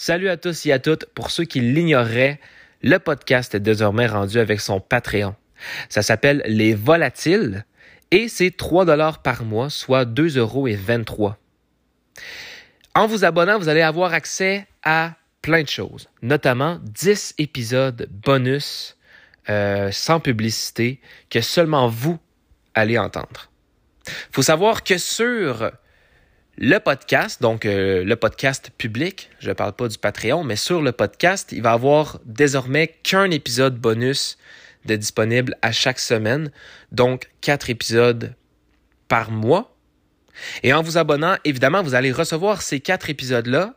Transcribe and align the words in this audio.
Salut 0.00 0.28
à 0.28 0.36
tous 0.36 0.64
et 0.64 0.70
à 0.70 0.78
toutes. 0.78 1.06
Pour 1.06 1.32
ceux 1.32 1.42
qui 1.42 1.58
l'ignoreraient, 1.58 2.38
le 2.82 2.98
podcast 2.98 3.56
est 3.56 3.60
désormais 3.60 4.06
rendu 4.06 4.38
avec 4.38 4.60
son 4.60 4.78
Patreon. 4.78 5.34
Ça 5.88 6.02
s'appelle 6.02 6.40
Les 6.46 6.72
Volatiles 6.72 7.64
et 8.12 8.28
c'est 8.28 8.56
3 8.56 8.84
dollars 8.84 9.22
par 9.22 9.42
mois, 9.42 9.70
soit 9.70 10.04
2 10.04 10.38
euros 10.38 10.68
et 10.68 10.76
23. 10.76 11.36
En 12.94 13.08
vous 13.08 13.24
abonnant, 13.24 13.58
vous 13.58 13.68
allez 13.68 13.80
avoir 13.80 14.14
accès 14.14 14.68
à 14.84 15.14
plein 15.42 15.64
de 15.64 15.68
choses, 15.68 16.08
notamment 16.22 16.78
10 16.84 17.34
épisodes 17.38 18.06
bonus 18.08 18.96
euh, 19.50 19.90
sans 19.90 20.20
publicité 20.20 21.00
que 21.28 21.40
seulement 21.40 21.88
vous 21.88 22.20
allez 22.72 22.98
entendre. 22.98 23.50
Faut 24.30 24.42
savoir 24.42 24.84
que 24.84 24.96
sur 24.96 25.72
le 26.60 26.78
podcast, 26.80 27.40
donc 27.40 27.64
euh, 27.64 28.02
le 28.02 28.16
podcast 28.16 28.70
public, 28.76 29.30
je 29.38 29.48
ne 29.48 29.54
parle 29.54 29.74
pas 29.74 29.86
du 29.86 29.96
Patreon, 29.96 30.42
mais 30.42 30.56
sur 30.56 30.82
le 30.82 30.90
podcast, 30.90 31.52
il 31.52 31.62
va 31.62 31.70
avoir 31.70 32.18
désormais 32.24 32.88
qu'un 33.04 33.30
épisode 33.30 33.76
bonus 33.78 34.38
de 34.84 34.96
disponible 34.96 35.56
à 35.62 35.70
chaque 35.70 36.00
semaine, 36.00 36.50
donc 36.90 37.28
quatre 37.42 37.70
épisodes 37.70 38.34
par 39.06 39.30
mois. 39.30 39.76
Et 40.64 40.72
en 40.72 40.82
vous 40.82 40.98
abonnant, 40.98 41.36
évidemment, 41.44 41.80
vous 41.80 41.94
allez 41.94 42.10
recevoir 42.10 42.60
ces 42.60 42.80
quatre 42.80 43.08
épisodes-là, 43.08 43.74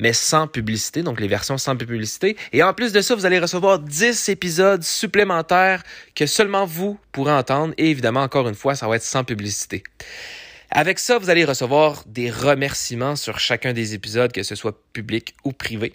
mais 0.00 0.12
sans 0.12 0.48
publicité, 0.48 1.04
donc 1.04 1.20
les 1.20 1.28
versions 1.28 1.56
sans 1.56 1.76
publicité. 1.76 2.36
Et 2.52 2.64
en 2.64 2.74
plus 2.74 2.92
de 2.92 3.00
ça, 3.00 3.14
vous 3.14 3.26
allez 3.26 3.38
recevoir 3.38 3.78
10 3.78 4.28
épisodes 4.28 4.82
supplémentaires 4.82 5.84
que 6.16 6.26
seulement 6.26 6.66
vous 6.66 6.98
pourrez 7.12 7.32
entendre. 7.32 7.74
Et 7.78 7.90
évidemment, 7.90 8.22
encore 8.22 8.48
une 8.48 8.56
fois, 8.56 8.74
ça 8.74 8.88
va 8.88 8.96
être 8.96 9.02
sans 9.02 9.22
publicité. 9.22 9.84
Avec 10.70 10.98
ça, 10.98 11.18
vous 11.18 11.30
allez 11.30 11.44
recevoir 11.44 12.04
des 12.06 12.30
remerciements 12.30 13.16
sur 13.16 13.38
chacun 13.38 13.72
des 13.72 13.94
épisodes, 13.94 14.32
que 14.32 14.42
ce 14.42 14.54
soit 14.54 14.78
public 14.92 15.34
ou 15.44 15.52
privé. 15.52 15.94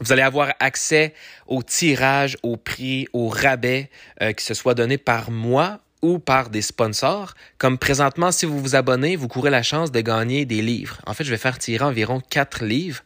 Vous 0.00 0.12
allez 0.12 0.22
avoir 0.22 0.54
accès 0.60 1.14
au 1.46 1.62
tirage, 1.62 2.36
au 2.42 2.56
prix, 2.56 3.06
au 3.12 3.28
rabais, 3.28 3.90
euh, 4.22 4.32
que 4.32 4.42
ce 4.42 4.54
soit 4.54 4.74
donné 4.74 4.98
par 4.98 5.30
moi 5.30 5.80
ou 6.02 6.18
par 6.18 6.48
des 6.48 6.62
sponsors. 6.62 7.34
Comme 7.58 7.78
présentement, 7.78 8.32
si 8.32 8.46
vous 8.46 8.58
vous 8.58 8.74
abonnez, 8.74 9.16
vous 9.16 9.28
courez 9.28 9.50
la 9.50 9.62
chance 9.62 9.92
de 9.92 10.00
gagner 10.00 10.46
des 10.46 10.62
livres. 10.62 10.98
En 11.06 11.14
fait, 11.14 11.24
je 11.24 11.30
vais 11.30 11.36
faire 11.36 11.58
tirer 11.58 11.84
environ 11.84 12.20
quatre 12.20 12.64
livres. 12.64 13.02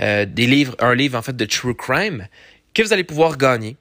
Euh, 0.00 0.24
des 0.24 0.46
livres, 0.46 0.76
un 0.78 0.94
livre 0.94 1.18
en 1.18 1.22
fait 1.22 1.36
de 1.36 1.44
True 1.44 1.74
Crime 1.74 2.26
que 2.72 2.82
vous 2.82 2.92
allez 2.92 3.04
pouvoir 3.04 3.36
gagner. 3.36 3.76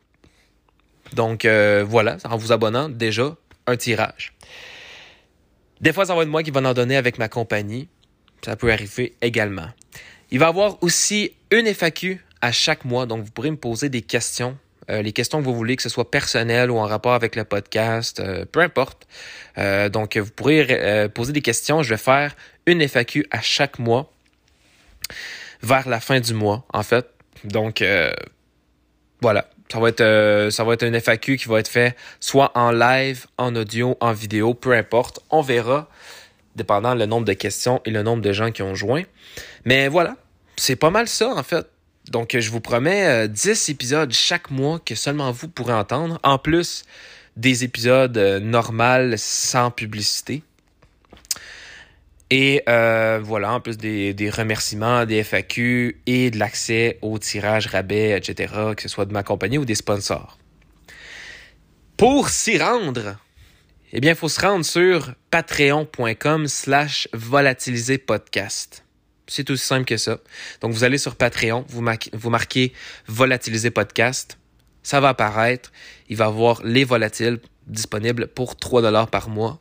Donc 1.14 1.46
euh, 1.46 1.86
voilà, 1.88 2.18
en 2.26 2.36
vous 2.36 2.52
abonnant, 2.52 2.90
déjà 2.90 3.36
un 3.68 3.78
tirage. 3.78 4.34
Des 5.82 5.94
fois, 5.94 6.06
ça 6.06 6.16
va 6.16 6.24
être 6.24 6.30
moi 6.30 6.44
qui 6.44 6.52
va 6.52 6.62
en 6.62 6.74
donner 6.74 6.98
avec 6.98 7.18
ma 7.18 7.30
compagnie. 7.30 7.88
Ça 8.44 8.56
peut 8.56 8.72
arriver 8.72 9.16
également. 9.22 9.70
Il 10.32 10.40
va 10.40 10.48
y 10.48 10.50
avoir 10.50 10.82
aussi 10.84 11.34
une 11.52 11.68
FAQ 11.68 12.24
à 12.42 12.52
chaque 12.52 12.86
mois, 12.86 13.06
donc 13.06 13.24
vous 13.24 13.32
pourrez 13.32 13.52
me 13.52 13.58
poser 13.58 13.90
des 13.90 14.02
questions. 14.02 14.58
Euh, 14.90 15.02
les 15.02 15.12
questions 15.12 15.40
que 15.40 15.46
vous 15.46 15.56
voulez, 15.56 15.76
que 15.76 15.84
ce 15.84 15.90
soit 15.90 16.10
personnelles 16.10 16.72
ou 16.72 16.78
en 16.78 16.86
rapport 16.86 17.14
avec 17.14 17.36
le 17.36 17.44
podcast, 17.44 18.20
euh, 18.20 18.46
peu 18.46 18.62
importe. 18.62 19.08
Euh, 19.58 19.90
donc, 19.90 20.18
vous 20.18 20.32
pourrez 20.32 21.10
poser 21.14 21.32
des 21.34 21.42
questions. 21.42 21.84
Je 21.84 21.90
vais 21.90 21.98
faire 21.98 22.36
une 22.66 22.82
FAQ 22.82 23.26
à 23.32 23.42
chaque 23.42 23.80
mois 23.80 24.12
vers 25.62 25.88
la 25.88 26.00
fin 26.00 26.20
du 26.20 26.34
mois, 26.34 26.66
en 26.74 26.84
fait. 26.84 27.08
Donc, 27.44 27.84
voilà. 29.22 29.50
Ça 29.72 29.80
va 29.80 29.90
être 29.90 30.02
euh, 30.02 30.50
ça 30.50 30.64
va 30.64 30.74
être 30.74 30.84
un 30.84 30.94
FAQ 30.94 31.38
qui 31.38 31.48
va 31.48 31.60
être 31.60 31.68
fait 31.68 31.96
soit 32.20 32.52
en 32.56 32.72
live, 32.72 33.28
en 33.38 33.56
audio, 33.56 33.98
en 34.00 34.14
vidéo, 34.14 34.54
peu 34.54 34.74
importe. 34.74 35.20
On 35.30 35.42
verra, 35.42 35.90
dépendant 36.56 36.96
le 36.96 37.06
nombre 37.06 37.26
de 37.26 37.34
questions 37.34 37.82
et 37.86 37.92
le 37.92 38.02
nombre 38.02 38.22
de 38.22 38.32
gens 38.32 38.52
qui 38.52 38.64
ont 38.64 38.74
joint. 38.74 39.04
Mais 39.66 39.88
voilà, 39.88 40.16
c'est 40.56 40.76
pas 40.76 40.90
mal 40.90 41.08
ça 41.08 41.30
en 41.30 41.44
fait. 41.44 41.68
Donc 42.10 42.36
je 42.38 42.50
vous 42.50 42.62
promets 42.62 43.28
10 43.28 43.48
euh, 43.48 43.72
épisodes 43.72 44.12
chaque 44.12 44.50
mois 44.50 44.80
que 44.80 44.96
seulement 44.96 45.32
vous 45.32 45.48
pourrez 45.48 45.74
entendre, 45.74 46.20
en 46.24 46.40
plus 46.40 46.84
des 47.38 47.64
épisodes 47.64 48.18
euh, 48.18 48.40
normaux 48.40 49.16
sans 49.18 49.72
publicité. 49.72 50.44
Et 52.32 52.62
euh, 52.70 53.20
voilà, 53.24 53.54
en 53.54 53.60
plus 53.60 53.78
des, 53.78 54.14
des, 54.14 54.30
remerciements, 54.30 55.06
des 55.06 55.24
FAQ 55.24 56.00
et 56.06 56.30
de 56.30 56.38
l'accès 56.38 57.00
au 57.02 57.18
tirage 57.18 57.68
rabais, 57.68 58.16
etc., 58.16 58.54
que 58.76 58.84
ce 58.84 58.90
soit 58.90 59.06
de 59.06 59.14
ma 59.14 59.24
compagnie 59.24 59.58
ou 59.58 59.66
des 59.66 59.76
sponsors. 59.76 60.38
Pour 61.98 62.30
s'y 62.30 62.60
rendre, 62.60 63.18
eh 63.92 64.00
bien, 64.00 64.12
il 64.12 64.16
faut 64.16 64.30
se 64.30 64.40
rendre 64.40 64.64
sur 64.64 65.14
patreon.com 65.32 66.48
slash 66.48 67.08
volatiliser 67.14 67.98
podcast. 67.98 68.86
C'est 69.26 69.50
aussi 69.50 69.66
simple 69.66 69.86
que 69.86 69.98
ça. 69.98 70.20
Donc, 70.62 70.72
vous 70.72 70.84
allez 70.84 70.98
sur 70.98 71.16
Patreon, 71.16 71.66
vous, 71.68 71.84
vous 72.14 72.30
marquez 72.30 72.74
volatiliser 73.08 73.72
podcast. 73.72 74.38
Ça 74.84 75.00
va 75.00 75.10
apparaître. 75.10 75.72
Il 76.08 76.18
va 76.18 76.26
y 76.26 76.28
avoir 76.28 76.64
les 76.64 76.84
volatiles 76.84 77.40
disponibles 77.68 78.28
pour 78.28 78.56
3 78.56 78.82
dollars 78.82 79.10
par 79.10 79.30
mois 79.30 79.60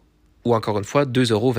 encore 0.53 0.79
une 0.79 0.85
fois 0.85 1.05
2,23 1.05 1.33
euros. 1.33 1.55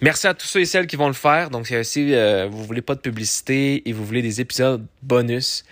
Merci 0.00 0.26
à 0.26 0.34
tous 0.34 0.46
ceux 0.46 0.60
et 0.60 0.64
celles 0.64 0.86
qui 0.86 0.96
vont 0.96 1.08
le 1.08 1.12
faire. 1.12 1.50
Donc, 1.50 1.72
si 1.82 2.14
euh, 2.14 2.48
vous 2.50 2.64
voulez 2.64 2.82
pas 2.82 2.94
de 2.94 3.00
publicité 3.00 3.88
et 3.88 3.92
vous 3.92 4.04
voulez 4.04 4.22
des 4.22 4.40
épisodes 4.40 4.86
bonus, 5.02 5.64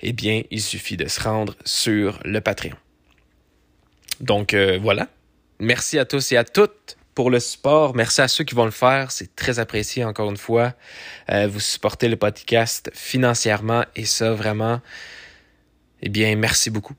eh 0.00 0.12
bien, 0.12 0.42
il 0.50 0.62
suffit 0.62 0.96
de 0.96 1.08
se 1.08 1.20
rendre 1.20 1.54
sur 1.64 2.20
le 2.24 2.40
Patreon. 2.40 2.76
Donc, 4.20 4.54
euh, 4.54 4.78
voilà. 4.80 5.08
Merci 5.58 5.98
à 5.98 6.04
tous 6.04 6.32
et 6.32 6.36
à 6.36 6.44
toutes 6.44 6.96
pour 7.14 7.30
le 7.30 7.40
support. 7.40 7.94
Merci 7.94 8.22
à 8.22 8.28
ceux 8.28 8.44
qui 8.44 8.54
vont 8.54 8.64
le 8.64 8.70
faire. 8.70 9.10
C'est 9.10 9.34
très 9.36 9.58
apprécié, 9.58 10.04
encore 10.04 10.30
une 10.30 10.36
fois. 10.36 10.74
Euh, 11.30 11.48
vous 11.48 11.60
supportez 11.60 12.08
le 12.08 12.16
podcast 12.16 12.90
financièrement 12.94 13.84
et 13.96 14.04
ça, 14.04 14.32
vraiment, 14.32 14.80
eh 16.02 16.08
bien, 16.08 16.34
merci 16.36 16.70
beaucoup. 16.70 16.94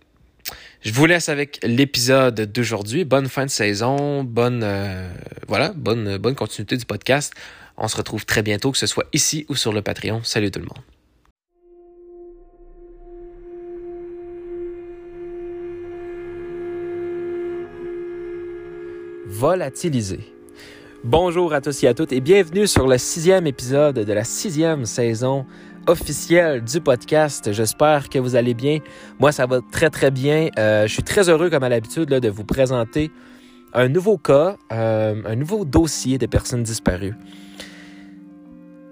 Je 0.81 0.91
vous 0.93 1.05
laisse 1.05 1.29
avec 1.29 1.59
l'épisode 1.61 2.41
d'aujourd'hui. 2.51 3.05
Bonne 3.05 3.27
fin 3.27 3.45
de 3.45 3.51
saison, 3.51 4.23
bonne 4.23 4.63
euh, 4.63 5.07
voilà, 5.47 5.73
bonne 5.75 6.17
bonne 6.17 6.33
continuité 6.33 6.75
du 6.75 6.85
podcast. 6.85 7.33
On 7.77 7.87
se 7.87 7.95
retrouve 7.95 8.25
très 8.25 8.41
bientôt, 8.41 8.71
que 8.71 8.79
ce 8.79 8.87
soit 8.87 9.05
ici 9.13 9.45
ou 9.47 9.55
sur 9.55 9.73
le 9.73 9.83
Patreon. 9.83 10.21
Salut 10.23 10.49
tout 10.49 10.59
le 10.59 10.65
monde. 10.65 10.83
Volatiliser. 19.27 20.19
Bonjour 21.03 21.53
à 21.53 21.61
tous 21.61 21.83
et 21.83 21.87
à 21.87 21.93
toutes 21.93 22.11
et 22.11 22.21
bienvenue 22.21 22.65
sur 22.65 22.87
le 22.87 22.97
sixième 22.97 23.45
épisode 23.45 23.99
de 23.99 24.13
la 24.13 24.23
sixième 24.23 24.85
saison 24.85 25.45
officiel 25.87 26.63
du 26.63 26.81
podcast. 26.81 27.51
J'espère 27.51 28.09
que 28.09 28.19
vous 28.19 28.35
allez 28.35 28.53
bien. 28.53 28.79
Moi, 29.19 29.31
ça 29.31 29.45
va 29.45 29.59
très, 29.71 29.89
très 29.89 30.11
bien. 30.11 30.49
Euh, 30.57 30.87
je 30.87 30.93
suis 30.93 31.03
très 31.03 31.29
heureux, 31.29 31.49
comme 31.49 31.63
à 31.63 31.69
l'habitude, 31.69 32.09
de 32.09 32.29
vous 32.29 32.43
présenter 32.43 33.11
un 33.73 33.87
nouveau 33.87 34.17
cas, 34.17 34.57
euh, 34.71 35.21
un 35.25 35.35
nouveau 35.35 35.65
dossier 35.65 36.17
de 36.17 36.25
personnes 36.25 36.63
disparues. 36.63 37.15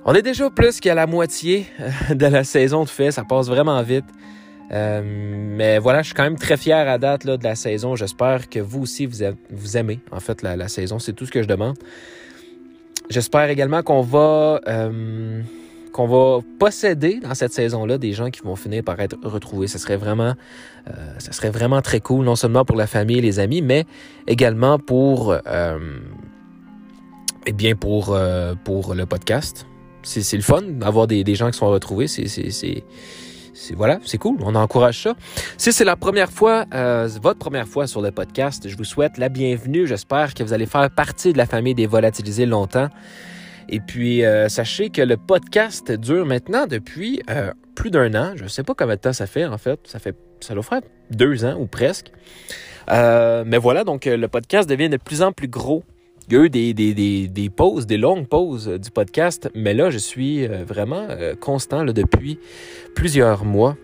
On 0.05 0.13
est 0.13 0.22
déjà 0.22 0.50
plus 0.50 0.79
qu'à 0.79 0.95
la 0.95 1.05
moitié 1.05 1.67
euh, 1.79 2.16
de 2.16 2.25
la 2.25 2.44
saison 2.44 2.83
de 2.83 2.89
fait. 2.89 3.11
Ça 3.11 3.23
passe 3.23 3.47
vraiment 3.47 3.81
vite. 3.81 4.06
mais 4.71 5.79
voilà, 5.79 6.01
je 6.01 6.07
suis 6.07 6.16
quand 6.16 6.23
même 6.23 6.38
très 6.38 6.57
fier 6.57 6.88
à 6.88 6.97
date 6.97 7.23
là, 7.23 7.38
de 7.38 7.44
la 7.44 7.56
saison. 7.56 7.95
J'espère 7.95 8.50
que 8.50 8.59
vous 8.59 8.81
aussi, 8.81 9.06
vous, 9.06 9.17
vous 9.51 9.77
aimez 9.77 10.00
en 10.11 10.19
fait 10.19 10.41
la 10.41 10.67
saison. 10.67 11.00
C'est 11.00 11.13
tout 11.13 11.25
ce 11.25 11.31
que 11.31 11.41
je 11.41 11.47
demande. 11.47 11.77
J'espère 13.09 13.50
également 13.50 13.81
qu'on 13.81 14.01
va 14.01 14.61
qu'on 15.91 16.07
va 16.07 16.41
posséder 16.59 17.19
dans 17.19 17.33
cette 17.33 17.53
saison-là 17.53 17.97
des 17.97 18.13
gens 18.13 18.29
qui 18.29 18.41
vont 18.41 18.55
finir 18.55 18.83
par 18.83 19.00
être 19.00 19.17
retrouvés. 19.23 19.67
Ce 19.67 19.77
serait 19.77 19.97
vraiment, 19.97 20.33
euh, 20.88 20.91
serait 21.31 21.50
vraiment 21.50 21.81
très 21.81 22.00
cool, 22.00 22.25
non 22.25 22.35
seulement 22.35 22.66
pour 22.66 22.77
la 22.77 22.88
famille 22.88 23.17
et 23.17 23.22
les 23.22 23.39
amis, 23.39 23.61
mais 23.61 23.85
également 24.27 24.79
pour, 24.79 25.35
euh, 25.47 25.79
eh 27.45 27.53
bien 27.53 27.75
pour, 27.75 28.13
euh, 28.13 28.53
pour 28.63 28.94
le 28.94 29.05
podcast. 29.05 29.66
C'est 30.01 30.38
le 30.38 30.44
fun 30.44 30.61
d'avoir 30.61 31.07
des, 31.07 31.35
gens 31.35 31.51
qui 31.51 31.57
sont 31.57 31.69
retrouvés. 31.69 32.07
C'est 32.07 32.83
voilà, 33.75 34.00
c'est 34.06 34.18
cool. 34.18 34.38
On 34.42 34.56
encourage 34.56 35.03
ça. 35.03 35.15
Si 35.57 35.74
c'est 35.74 35.83
la 35.83 35.97
première 35.97 36.31
fois, 36.31 36.65
votre 37.21 37.38
première 37.38 37.68
fois 37.68 37.85
sur 37.85 38.01
le 38.01 38.12
podcast, 38.12 38.69
je 38.69 38.77
vous 38.77 38.85
souhaite 38.85 39.18
la 39.18 39.27
bienvenue. 39.27 39.85
J'espère 39.85 40.33
que 40.33 40.44
vous 40.44 40.53
allez 40.53 40.65
faire 40.65 40.89
partie 40.89 41.33
de 41.33 41.38
la 41.38 41.45
famille 41.45 41.75
des 41.75 41.85
volatilisés 41.85 42.45
longtemps. 42.45 42.88
Et 43.71 43.80
puis, 43.80 44.25
euh, 44.25 44.50
sachez 44.50 44.89
que 44.89 45.01
le 45.01 45.16
podcast 45.16 45.92
dure 45.92 46.25
maintenant 46.25 46.66
depuis 46.66 47.21
euh, 47.30 47.51
plus 47.75 47.92
d'un 47.92 48.16
an. 48.16 48.33
Je 48.36 48.44
ne 48.44 48.48
sais 48.48 48.63
pas 48.63 48.74
combien 48.74 48.95
de 48.95 49.00
temps 49.00 49.13
ça 49.13 49.27
fait, 49.27 49.45
en 49.45 49.60
fait. 49.60 49.80
Ça 49.86 50.00
fait, 50.00 50.16
ça 50.39 50.56
doit 50.56 50.63
faire 50.63 50.81
deux 51.12 51.45
ans 51.45 51.56
ou 51.60 51.68
presque. 51.68 52.12
Euh, 52.89 53.44
mais 53.45 53.60
voilà, 53.60 53.83
donc 53.83 54.06
le 54.06 54.27
podcast 54.27 54.68
devient 54.68 54.89
de 54.89 54.98
plus 54.98 55.21
en 55.21 55.31
plus 55.31 55.48
gros. 55.48 55.83
Il 56.27 56.33
y 56.33 56.38
a 56.38 56.44
eu 56.45 56.50
des, 56.50 56.74
des, 56.74 56.95
des, 56.95 57.27
des 57.27 57.50
pauses, 57.50 57.86
des 57.86 57.98
longues 57.98 58.27
pauses 58.27 58.68
du 58.68 58.89
podcast, 58.89 59.50
mais 59.54 59.74
là, 59.74 59.89
je 59.89 59.98
suis 59.98 60.48
vraiment 60.48 61.07
constant 61.39 61.83
là, 61.83 61.92
depuis 61.92 62.39
plusieurs 62.95 63.45
mois. 63.45 63.77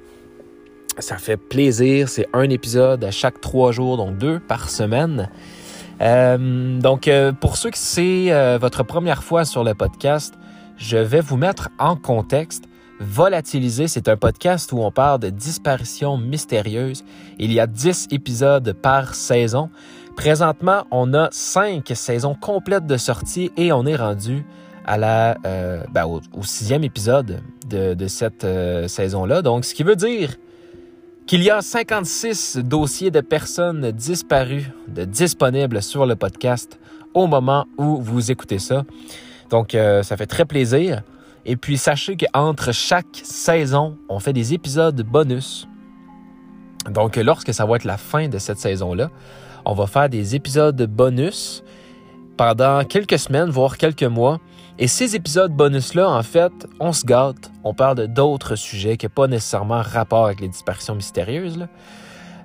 Ça 0.99 1.17
fait 1.17 1.37
plaisir. 1.37 2.07
C'est 2.07 2.27
un 2.33 2.49
épisode 2.49 3.03
à 3.03 3.11
chaque 3.11 3.41
trois 3.41 3.71
jours, 3.71 3.97
donc 3.97 4.17
deux 4.17 4.39
par 4.39 4.69
semaine. 4.69 5.29
Euh, 6.01 6.79
donc, 6.79 7.07
euh, 7.07 7.31
pour 7.31 7.57
ceux 7.57 7.69
qui 7.69 7.79
c'est 7.79 8.31
euh, 8.31 8.57
votre 8.59 8.83
première 8.83 9.23
fois 9.23 9.45
sur 9.45 9.63
le 9.63 9.73
podcast, 9.73 10.33
je 10.77 10.97
vais 10.97 11.21
vous 11.21 11.37
mettre 11.37 11.69
en 11.79 11.95
contexte. 11.95 12.65
Volatilisé, 12.99 13.87
c'est 13.87 14.07
un 14.07 14.15
podcast 14.15 14.71
où 14.71 14.79
on 14.79 14.91
parle 14.91 15.19
de 15.19 15.29
disparitions 15.29 16.17
mystérieuses. 16.17 17.03
Il 17.39 17.51
y 17.51 17.59
a 17.59 17.67
10 17.67 18.07
épisodes 18.11 18.71
par 18.73 19.15
saison. 19.15 19.69
Présentement, 20.15 20.85
on 20.91 21.13
a 21.13 21.27
5 21.31 21.91
saisons 21.93 22.35
complètes 22.35 22.87
de 22.87 22.95
sortie 22.95 23.51
et 23.57 23.73
on 23.73 23.85
est 23.85 23.97
rendu 23.97 24.45
à 24.85 24.97
la, 24.97 25.35
ben, 25.91 26.05
au, 26.05 26.21
sixième 26.43 26.85
épisode 26.85 27.41
de, 27.69 28.07
cette 28.07 28.47
saison-là. 28.87 29.41
Donc, 29.41 29.65
ce 29.65 29.73
qui 29.73 29.83
veut 29.83 29.97
dire 29.97 30.35
qu'il 31.27 31.41
y 31.41 31.49
a 31.49 31.61
56 31.61 32.57
dossiers 32.57 33.09
de 33.09 33.21
personnes 33.21 33.91
disparues 33.91 34.71
de 34.87 35.05
disponibles 35.05 35.81
sur 35.81 36.05
le 36.05 36.15
podcast 36.15 36.79
au 37.15 37.25
moment 37.25 37.65
où 37.77 37.99
vous 37.99 38.31
écoutez 38.31 38.59
ça. 38.59 38.85
Donc, 39.49 39.73
euh, 39.73 40.03
ça 40.03 40.17
fait 40.17 40.27
très 40.27 40.45
plaisir. 40.45 41.01
Et 41.45 41.55
puis, 41.55 41.77
sachez 41.77 42.15
qu'entre 42.15 42.71
chaque 42.73 43.21
saison, 43.23 43.97
on 44.07 44.19
fait 44.19 44.33
des 44.33 44.53
épisodes 44.53 45.01
bonus. 45.01 45.67
Donc, 46.91 47.15
lorsque 47.15 47.53
ça 47.53 47.65
va 47.65 47.77
être 47.77 47.85
la 47.85 47.97
fin 47.97 48.27
de 48.27 48.37
cette 48.37 48.59
saison-là, 48.59 49.09
on 49.65 49.73
va 49.73 49.87
faire 49.87 50.09
des 50.09 50.35
épisodes 50.35 50.81
bonus 50.85 51.63
pendant 52.37 52.83
quelques 52.83 53.17
semaines, 53.17 53.49
voire 53.49 53.77
quelques 53.77 54.03
mois. 54.03 54.39
Et 54.77 54.87
ces 54.87 55.15
épisodes 55.15 55.53
bonus-là, 55.53 56.09
en 56.09 56.21
fait, 56.21 56.51
on 56.81 56.91
se 56.91 57.05
gâte. 57.05 57.49
On 57.63 57.73
parle 57.73 58.07
d'autres 58.07 58.55
sujets 58.57 58.97
qui 58.97 59.05
n'ont 59.05 59.11
pas 59.15 59.27
nécessairement 59.27 59.81
rapport 59.81 60.25
avec 60.25 60.41
les 60.41 60.49
disparitions 60.49 60.95
mystérieuses. 60.95 61.65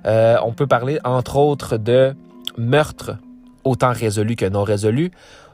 Euh, 0.05 0.37
on 0.43 0.53
peut 0.53 0.67
parler, 0.67 0.97
entre 1.03 1.35
autres, 1.35 1.75
de 1.77 2.15
meurtres 2.57 3.17
autant 3.65 3.91
résolus 3.91 4.37
que 4.37 4.45
non 4.45 4.63
résolus, 4.63 5.11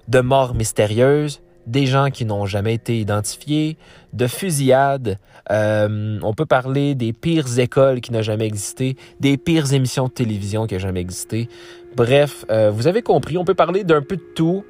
de 0.07 0.19
morts 0.19 0.53
mystérieuses, 0.53 1.41
des 1.65 1.87
gens 1.87 2.11
qui 2.11 2.25
n'ont 2.25 2.45
jamais 2.45 2.75
été 2.75 2.99
identifiés, 2.99 3.77
de 4.13 4.27
fusillades. 4.27 5.17
Euh, 5.51 6.19
on 6.21 6.33
peut 6.33 6.45
parler 6.45 6.93
des 6.93 7.11
pires 7.11 7.59
écoles 7.59 8.01
qui 8.01 8.13
n'ont 8.13 8.21
jamais 8.21 8.45
existé, 8.45 8.97
des 9.19 9.37
pires 9.37 9.73
émissions 9.73 10.05
de 10.05 10.11
télévision 10.11 10.67
qui 10.67 10.75
n'ont 10.75 10.79
jamais 10.79 11.01
existé. 11.01 11.49
Bref, 11.95 12.45
euh, 12.51 12.69
vous 12.69 12.87
avez 12.87 13.01
compris, 13.01 13.37
on 13.37 13.45
peut 13.45 13.55
parler 13.55 13.83
d'un 13.83 14.03
peu 14.03 14.15
de 14.15 14.25
tout. 14.35 14.63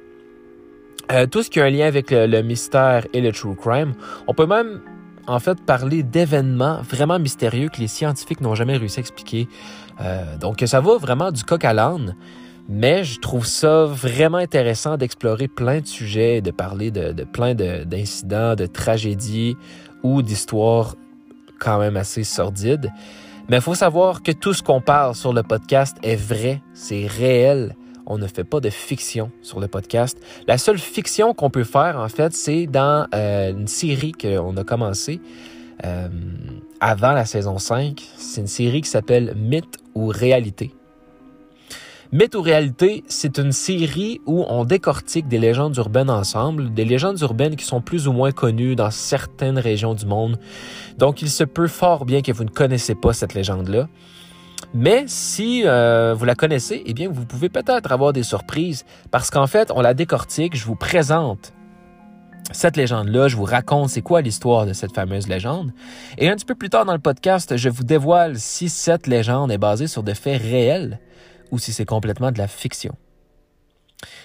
Euh, 1.10 1.26
tout 1.26 1.42
ce 1.42 1.50
qui 1.50 1.60
a 1.60 1.64
un 1.64 1.70
lien 1.70 1.86
avec 1.86 2.10
le, 2.10 2.42
mystère 2.42 3.06
et 3.12 3.20
le 3.20 3.32
true 3.32 3.56
crime. 3.56 3.94
On 4.26 4.34
peut 4.34 4.46
même, 4.46 4.80
en 5.26 5.38
fait, 5.38 5.60
parler 5.64 6.02
d'événements 6.02 6.82
vraiment 6.82 7.18
mystérieux 7.18 7.68
que 7.68 7.80
les 7.80 7.88
scientifiques 7.88 8.40
n'ont 8.40 8.54
jamais 8.54 8.76
réussi 8.76 9.00
à 9.00 9.02
expliquer. 9.02 9.48
donc, 10.40 10.62
ça 10.66 10.80
va 10.80 10.96
vraiment 10.96 11.32
du 11.32 11.44
coq 11.44 11.64
à 11.64 11.72
l'âne. 11.72 12.14
Mais 12.68 13.02
je 13.02 13.18
trouve 13.18 13.46
ça 13.46 13.86
vraiment 13.86 14.36
intéressant 14.36 14.98
d'explorer 14.98 15.48
plein 15.48 15.80
de 15.80 15.86
sujets, 15.86 16.42
de 16.42 16.50
parler 16.50 16.90
de, 16.90 17.24
plein 17.24 17.54
d'incidents, 17.54 18.54
de, 18.54 18.66
tragédies 18.66 19.56
ou 20.02 20.20
d'histoires 20.20 20.94
quand 21.58 21.78
même 21.78 21.96
assez 21.96 22.24
sordides. 22.24 22.92
Mais 23.48 23.56
il 23.56 23.62
faut 23.62 23.74
savoir 23.74 24.22
que 24.22 24.32
tout 24.32 24.52
ce 24.52 24.62
qu'on 24.62 24.82
parle 24.82 25.14
sur 25.14 25.32
le 25.32 25.42
podcast 25.42 25.96
est 26.02 26.16
vrai, 26.16 26.62
c'est 26.74 27.06
réel. 27.06 27.74
On 28.10 28.16
ne 28.16 28.26
fait 28.26 28.42
pas 28.42 28.60
de 28.60 28.70
fiction 28.70 29.30
sur 29.42 29.60
le 29.60 29.68
podcast. 29.68 30.18
La 30.46 30.56
seule 30.56 30.78
fiction 30.78 31.34
qu'on 31.34 31.50
peut 31.50 31.62
faire, 31.62 31.98
en 31.98 32.08
fait, 32.08 32.32
c'est 32.32 32.66
dans 32.66 33.06
euh, 33.14 33.50
une 33.50 33.68
série 33.68 34.12
qu'on 34.12 34.56
a 34.56 34.64
commencé 34.64 35.20
euh, 35.84 36.08
avant 36.80 37.12
la 37.12 37.26
saison 37.26 37.58
5. 37.58 38.02
C'est 38.16 38.40
une 38.40 38.46
série 38.46 38.80
qui 38.80 38.88
s'appelle 38.88 39.34
Mythe 39.36 39.76
ou 39.94 40.06
Réalité. 40.06 40.74
Mythe 42.10 42.34
ou 42.34 42.40
réalité, 42.40 43.04
c'est 43.08 43.36
une 43.36 43.52
série 43.52 44.22
où 44.24 44.42
on 44.48 44.64
décortique 44.64 45.28
des 45.28 45.36
légendes 45.36 45.76
urbaines 45.76 46.08
ensemble, 46.08 46.72
des 46.72 46.86
légendes 46.86 47.20
urbaines 47.20 47.56
qui 47.56 47.66
sont 47.66 47.82
plus 47.82 48.08
ou 48.08 48.14
moins 48.14 48.32
connues 48.32 48.74
dans 48.74 48.90
certaines 48.90 49.58
régions 49.58 49.92
du 49.92 50.06
monde. 50.06 50.38
Donc 50.96 51.20
il 51.20 51.28
se 51.28 51.44
peut 51.44 51.66
fort 51.66 52.06
bien 52.06 52.22
que 52.22 52.32
vous 52.32 52.44
ne 52.44 52.48
connaissez 52.48 52.94
pas 52.94 53.12
cette 53.12 53.34
légende-là. 53.34 53.88
Mais 54.74 55.04
si 55.06 55.62
euh, 55.64 56.14
vous 56.14 56.24
la 56.24 56.34
connaissez, 56.34 56.82
eh 56.84 56.92
bien 56.92 57.08
vous 57.08 57.24
pouvez 57.24 57.48
peut-être 57.48 57.90
avoir 57.90 58.12
des 58.12 58.22
surprises 58.22 58.84
parce 59.10 59.30
qu'en 59.30 59.46
fait, 59.46 59.70
on 59.74 59.80
la 59.80 59.94
décortique, 59.94 60.56
je 60.56 60.64
vous 60.64 60.76
présente 60.76 61.52
cette 62.52 62.76
légende-là, 62.76 63.28
je 63.28 63.36
vous 63.36 63.44
raconte 63.44 63.90
c'est 63.90 64.02
quoi 64.02 64.20
l'histoire 64.20 64.66
de 64.66 64.72
cette 64.72 64.94
fameuse 64.94 65.28
légende. 65.28 65.72
Et 66.16 66.28
un 66.28 66.34
petit 66.34 66.46
peu 66.46 66.54
plus 66.54 66.70
tard 66.70 66.84
dans 66.84 66.92
le 66.92 66.98
podcast, 66.98 67.56
je 67.56 67.68
vous 67.68 67.84
dévoile 67.84 68.38
si 68.38 68.68
cette 68.68 69.06
légende 69.06 69.52
est 69.52 69.58
basée 69.58 69.86
sur 69.86 70.02
des 70.02 70.14
faits 70.14 70.40
réels 70.40 70.98
ou 71.50 71.58
si 71.58 71.72
c'est 71.72 71.84
complètement 71.84 72.30
de 72.30 72.38
la 72.38 72.48
fiction. 72.48 72.94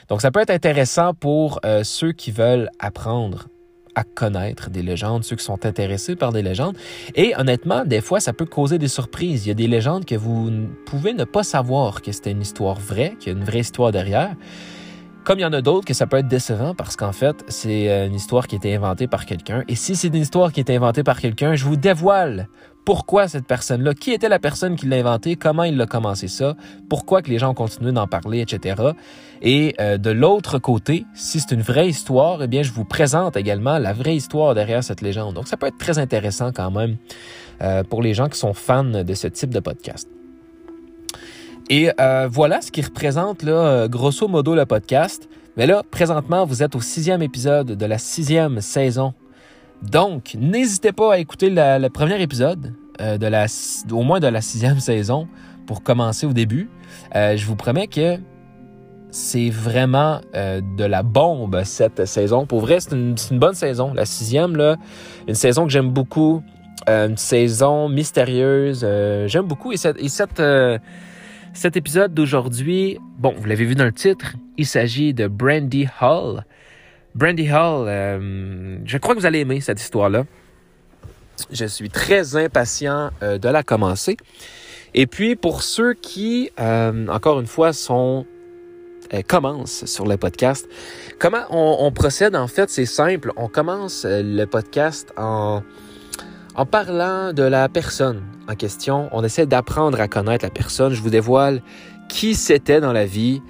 Donc 0.10 0.22
ça 0.22 0.32
peut 0.32 0.42
être 0.42 0.52
intéressant 0.52 1.14
pour 1.14 1.60
euh, 1.66 1.84
ceux 1.84 2.12
qui 2.12 2.32
veulent 2.32 2.70
apprendre 2.80 3.48
à 3.96 4.04
connaître 4.04 4.70
des 4.70 4.82
légendes, 4.82 5.24
ceux 5.24 5.36
qui 5.36 5.44
sont 5.44 5.66
intéressés 5.66 6.16
par 6.16 6.32
des 6.32 6.42
légendes. 6.42 6.76
Et 7.16 7.34
honnêtement, 7.38 7.86
des 7.86 8.02
fois, 8.02 8.20
ça 8.20 8.34
peut 8.34 8.46
causer 8.46 8.78
des 8.78 8.88
surprises. 8.88 9.46
Il 9.46 9.50
y 9.50 9.52
a 9.52 9.56
des 9.56 9.68
légendes 9.68 10.06
que 10.06 10.16
vous 10.16 10.52
pouvez 10.86 11.14
ne 11.14 11.24
pas 11.24 11.44
savoir 11.44 12.02
que 12.02 12.12
c'était 12.12 12.32
une 12.32 12.42
histoire 12.42 12.80
vraie, 12.80 13.16
qu'il 13.20 13.34
y 13.34 13.36
a 13.36 13.38
une 13.38 13.46
vraie 13.46 13.60
histoire 13.60 13.92
derrière. 13.92 14.36
Comme 15.24 15.40
il 15.40 15.44
y 15.44 15.46
en 15.46 15.54
a 15.54 15.62
d'autres 15.62 15.86
que 15.86 15.94
ça 15.94 16.06
peut 16.06 16.18
être 16.18 16.28
décevant 16.28 16.76
parce 16.76 16.98
qu'en 16.98 17.14
fait, 17.14 17.46
c'est 17.48 17.90
euh, 17.90 18.08
une 18.08 18.16
histoire 18.16 18.46
qui 18.46 18.56
a 18.56 18.58
été 18.58 18.76
inventée 18.76 19.08
par 19.08 19.26
quelqu'un. 19.26 19.64
Et 19.70 19.76
si 19.76 19.96
c'est 19.96 20.10
une 20.10 20.16
histoire 20.16 20.52
qui 20.52 20.60
est 20.60 20.70
inventée 20.70 21.04
par 21.04 21.22
quelqu'un, 21.22 21.56
je 21.56 21.64
vous 21.64 21.78
dévoile 21.78 22.50
pourquoi 22.84 23.30
cette 23.30 23.48
personne-là, 23.48 23.94
qui 23.94 24.12
était 24.12 24.28
la 24.28 24.40
personne 24.40 24.76
qui 24.76 24.86
l'a 24.86 24.98
inventé, 24.98 25.38
comment 25.38 25.64
il 25.64 25.80
a 25.80 25.86
commencé 25.86 26.28
ça, 26.28 26.58
pourquoi 26.90 27.22
que 27.22 27.30
les 27.30 27.40
gens 27.40 27.52
ont 27.52 27.54
continué 27.54 27.94
d'en 27.94 28.06
parler, 28.06 28.42
etc. 28.42 28.92
Et 29.42 29.76
euh, 29.80 29.98
de 29.98 30.10
l'autre 30.10 30.60
côté, 30.60 31.06
si 31.14 31.40
c'est 31.40 31.54
une 31.54 31.62
vraie 31.62 31.88
histoire, 31.88 32.44
eh 32.44 32.48
bien, 32.48 32.62
je 32.62 32.74
vous 32.74 32.84
présente 32.84 33.38
également 33.38 33.78
la 33.78 33.94
vraie 33.94 34.18
histoire 34.18 34.54
derrière 34.54 34.84
cette 34.84 35.00
légende. 35.00 35.36
Donc, 35.36 35.48
ça 35.48 35.56
peut 35.56 35.68
être 35.68 35.78
très 35.78 36.00
intéressant 36.00 36.52
quand 36.52 36.72
même 36.72 36.98
euh, 37.62 37.84
pour 37.86 38.02
les 38.02 38.14
gens 38.14 38.28
qui 38.28 38.38
sont 38.38 38.54
fans 38.54 38.84
de 38.84 39.14
ce 39.14 39.28
type 39.28 39.54
de 39.54 39.62
podcast. 39.62 40.10
Et 41.70 41.90
euh, 42.00 42.28
voilà 42.30 42.62
ce 42.62 42.72
qui 42.72 42.82
représente, 42.82 43.44
là, 43.44 43.88
grosso 43.88 44.28
modo, 44.28 44.56
le 44.56 44.66
podcast. 44.66 45.30
Mais 45.58 45.66
là, 45.66 45.84
présentement, 45.90 46.46
vous 46.46 46.64
êtes 46.64 46.76
au 46.76 46.82
sixième 46.82 47.22
épisode 47.22 47.68
de 47.68 47.86
la 47.86 47.98
sixième 47.98 48.60
saison 48.62 49.14
donc, 49.84 50.36
n'hésitez 50.40 50.94
pas 50.94 51.14
à 51.14 51.18
écouter 51.18 51.50
le 51.50 51.88
premier 51.90 52.22
épisode, 52.22 52.74
euh, 53.02 53.18
de 53.18 53.28
la, 53.28 53.46
au 53.92 54.04
moins 54.04 54.20
de 54.20 54.28
la 54.28 54.42
sixième 54.42 54.80
saison, 54.80 55.28
pour 55.68 55.84
commencer 55.84 56.26
au 56.26 56.34
début. 56.34 56.70
Euh, 57.16 57.36
je 57.36 57.46
vous 57.46 57.56
promets 57.56 57.88
que 57.88 58.18
c'est 59.12 59.50
vraiment 59.50 60.22
euh, 60.36 60.62
de 60.78 60.86
la 60.86 61.04
bombe 61.04 61.62
cette 61.66 62.06
saison. 62.06 62.46
Pour 62.46 62.62
vrai, 62.62 62.80
c'est 62.80 62.94
une, 62.94 63.16
bonne 63.32 63.54
saison. 63.54 63.94
La 63.94 64.06
sixième, 64.06 64.56
là, 64.56 64.78
une 65.28 65.36
saison 65.36 65.66
que 65.66 65.72
j'aime 65.72 65.90
beaucoup. 65.90 66.42
une 66.88 67.18
saison 67.18 67.90
mystérieuse. 67.90 68.86
j'aime 69.28 69.46
beaucoup. 69.46 69.72
Et 69.72 69.78
cette, 69.78 70.32
cet 71.54 71.78
épisode 71.78 72.14
d'aujourd'hui, 72.14 72.98
bon, 73.20 73.34
vous 73.38 73.46
l'avez 73.46 73.66
vu 73.66 73.76
dans 73.76 73.86
le 73.86 73.94
titre, 73.94 74.34
il 74.58 74.66
s'agit 74.66 75.14
de 75.14 75.28
Brandy 75.28 75.88
Hall. 76.02 76.44
Brandy 77.14 77.50
Hall, 77.50 77.88
euh, 77.88 78.78
je 78.86 78.98
crois 78.98 79.14
que 79.14 79.20
vous 79.20 79.26
allez 79.26 79.40
aimer 79.40 79.62
cette 79.62 79.80
histoire-là. 79.80 80.26
Je 81.52 81.66
suis 81.66 81.90
très 81.90 82.36
impatient 82.36 83.12
euh, 83.22 83.38
de 83.38 83.50
la 83.50 83.62
commencer. 83.62 84.18
Et 84.96 85.06
puis, 85.06 85.36
pour 85.36 85.62
ceux 85.62 85.94
qui, 85.94 86.50
euh, 86.60 87.08
encore 87.08 87.40
une 87.40 87.48
fois, 87.48 87.74
sont 87.74 88.26
commencent 89.28 89.86
sur 89.86 90.08
le 90.08 90.18
podcast, 90.18 90.68
comment 91.20 91.44
on, 91.52 91.92
procède 91.92 92.36
en 92.36 92.48
fait, 92.48 92.72
c'est 92.72 92.88
simple. 92.88 93.32
On 93.36 93.48
commence 93.48 94.08
le 94.10 94.46
podcast 94.46 95.14
en, 95.18 95.62
en 96.56 96.66
parlant 96.66 97.32
de 97.32 97.44
la 97.44 97.70
personne 97.70 98.24
en 98.48 98.56
question. 98.56 99.10
On 99.12 99.24
essaie 99.24 99.46
d'apprendre 99.46 100.00
à 100.00 100.08
connaître 100.08 100.46
la 100.46 100.52
personne. 100.52 100.94
Je 100.94 101.02
vous 101.02 101.10
dévoile 101.10 101.62
qui 102.10 102.36
c'était 102.36 102.82
dans 102.82 102.94
la 102.94 103.06
vie. 103.06 103.42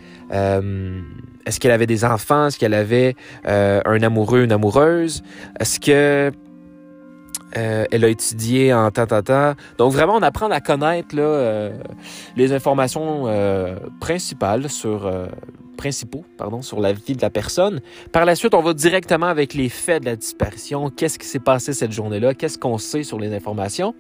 Est-ce 1.45 1.59
qu'elle 1.59 1.71
avait 1.71 1.87
des 1.87 2.05
enfants? 2.05 2.47
Est-ce 2.47 2.57
qu'elle 2.57 2.73
avait 2.73 3.15
euh, 3.47 3.81
un 3.85 4.01
amoureux, 4.01 4.43
une 4.43 4.51
amoureuse? 4.51 5.23
Est-ce 5.59 5.79
que 5.79 6.31
euh, 7.55 7.85
elle 7.91 8.05
a 8.05 8.07
étudié 8.07 8.73
en 8.73 8.89
tant, 8.91 9.05
tant, 9.05 9.21
tant? 9.21 9.53
Donc 9.77 9.91
vraiment, 9.91 10.15
on 10.15 10.21
apprend 10.21 10.49
à 10.51 10.61
connaître 10.61 11.15
là, 11.15 11.21
euh, 11.21 11.71
les 12.37 12.53
informations 12.53 13.25
principales 13.99 14.69
sur 14.69 15.11
principaux, 15.75 16.23
pardon, 16.37 16.61
sur 16.61 16.79
la 16.79 16.93
vie 16.93 17.15
de 17.15 17.21
la 17.21 17.29
personne. 17.29 17.81
Par 18.11 18.25
la 18.25 18.35
suite, 18.35 18.53
on 18.53 18.61
va 18.61 18.73
directement 18.73 19.25
avec 19.25 19.53
les 19.53 19.69
faits 19.69 20.03
de 20.03 20.09
la 20.09 20.15
disparition. 20.15 20.89
Qu'est-ce 20.89 21.19
qui 21.19 21.27
s'est 21.27 21.39
passé 21.39 21.73
cette 21.73 21.91
journée-là? 21.91 22.33
Qu'est-ce 22.35 22.57
qu'on 22.57 22.77
sait 22.77 23.03
sur 23.03 23.19
les 23.19 23.33
informations? 23.33 23.93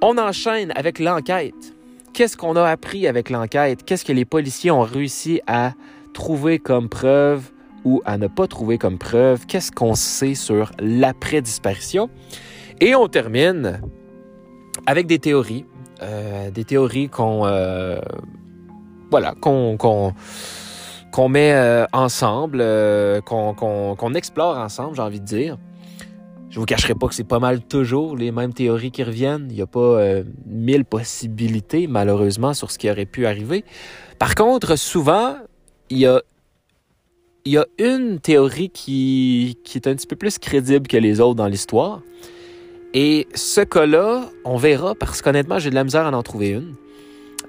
On 0.00 0.16
enchaîne 0.16 0.72
avec 0.76 1.00
l'enquête. 1.00 1.74
Qu'est-ce 2.12 2.36
qu'on 2.36 2.54
a 2.56 2.64
appris 2.64 3.06
avec 3.08 3.30
l'enquête? 3.30 3.84
Qu'est-ce 3.84 4.04
que 4.04 4.12
les 4.12 4.24
policiers 4.24 4.70
ont 4.70 4.82
réussi 4.82 5.40
à 5.46 5.72
trouver 6.14 6.58
comme 6.58 6.88
preuve 6.88 7.50
ou 7.84 8.02
à 8.04 8.18
ne 8.18 8.26
pas 8.26 8.46
trouver 8.46 8.78
comme 8.78 8.98
preuve, 8.98 9.46
qu'est-ce 9.46 9.72
qu'on 9.72 9.94
sait 9.94 10.34
sur 10.34 10.70
l'après-disparition? 10.78 12.10
Et 12.80 12.94
on 12.94 13.08
termine 13.08 13.80
avec 14.86 15.06
des 15.06 15.18
théories, 15.18 15.64
euh, 16.02 16.50
des 16.50 16.64
théories 16.64 17.08
qu'on 17.08 17.46
euh, 17.46 18.00
met 21.28 21.52
euh, 21.52 21.86
ensemble, 21.92 22.58
qu'on 23.24 24.14
explore 24.14 24.58
ensemble, 24.58 24.96
j'ai 24.96 25.02
envie 25.02 25.20
de 25.20 25.26
dire. 25.26 25.58
Je 26.50 26.58
vous 26.58 26.64
cacherai 26.64 26.94
pas 26.94 27.08
que 27.08 27.14
c'est 27.14 27.24
pas 27.24 27.38
mal 27.38 27.60
toujours 27.60 28.16
les 28.16 28.32
mêmes 28.32 28.54
théories 28.54 28.90
qui 28.90 29.02
reviennent. 29.02 29.48
Il 29.50 29.56
n'y 29.56 29.62
a 29.62 29.66
pas 29.66 29.80
euh, 29.80 30.24
mille 30.46 30.84
possibilités, 30.84 31.86
malheureusement, 31.86 32.54
sur 32.54 32.70
ce 32.70 32.78
qui 32.78 32.90
aurait 32.90 33.06
pu 33.06 33.26
arriver. 33.26 33.64
Par 34.18 34.34
contre, 34.34 34.76
souvent, 34.76 35.36
il 35.90 35.98
y 35.98 36.06
a, 36.06 36.22
une 37.78 38.18
théorie 38.20 38.70
qui, 38.70 39.58
qui 39.64 39.78
est 39.78 39.86
un 39.86 39.94
petit 39.94 40.06
peu 40.06 40.16
plus 40.16 40.38
crédible 40.38 40.86
que 40.86 40.96
les 40.96 41.20
autres 41.20 41.34
dans 41.34 41.46
l'histoire. 41.46 42.00
Et 42.94 43.28
ce 43.34 43.60
cas-là, 43.60 44.30
on 44.44 44.56
verra 44.56 44.94
parce 44.94 45.20
qu'honnêtement, 45.20 45.58
j'ai 45.58 45.70
de 45.70 45.74
la 45.74 45.84
misère 45.84 46.06
à 46.06 46.10
en 46.10 46.22
trouver 46.22 46.50
une. 46.50 46.74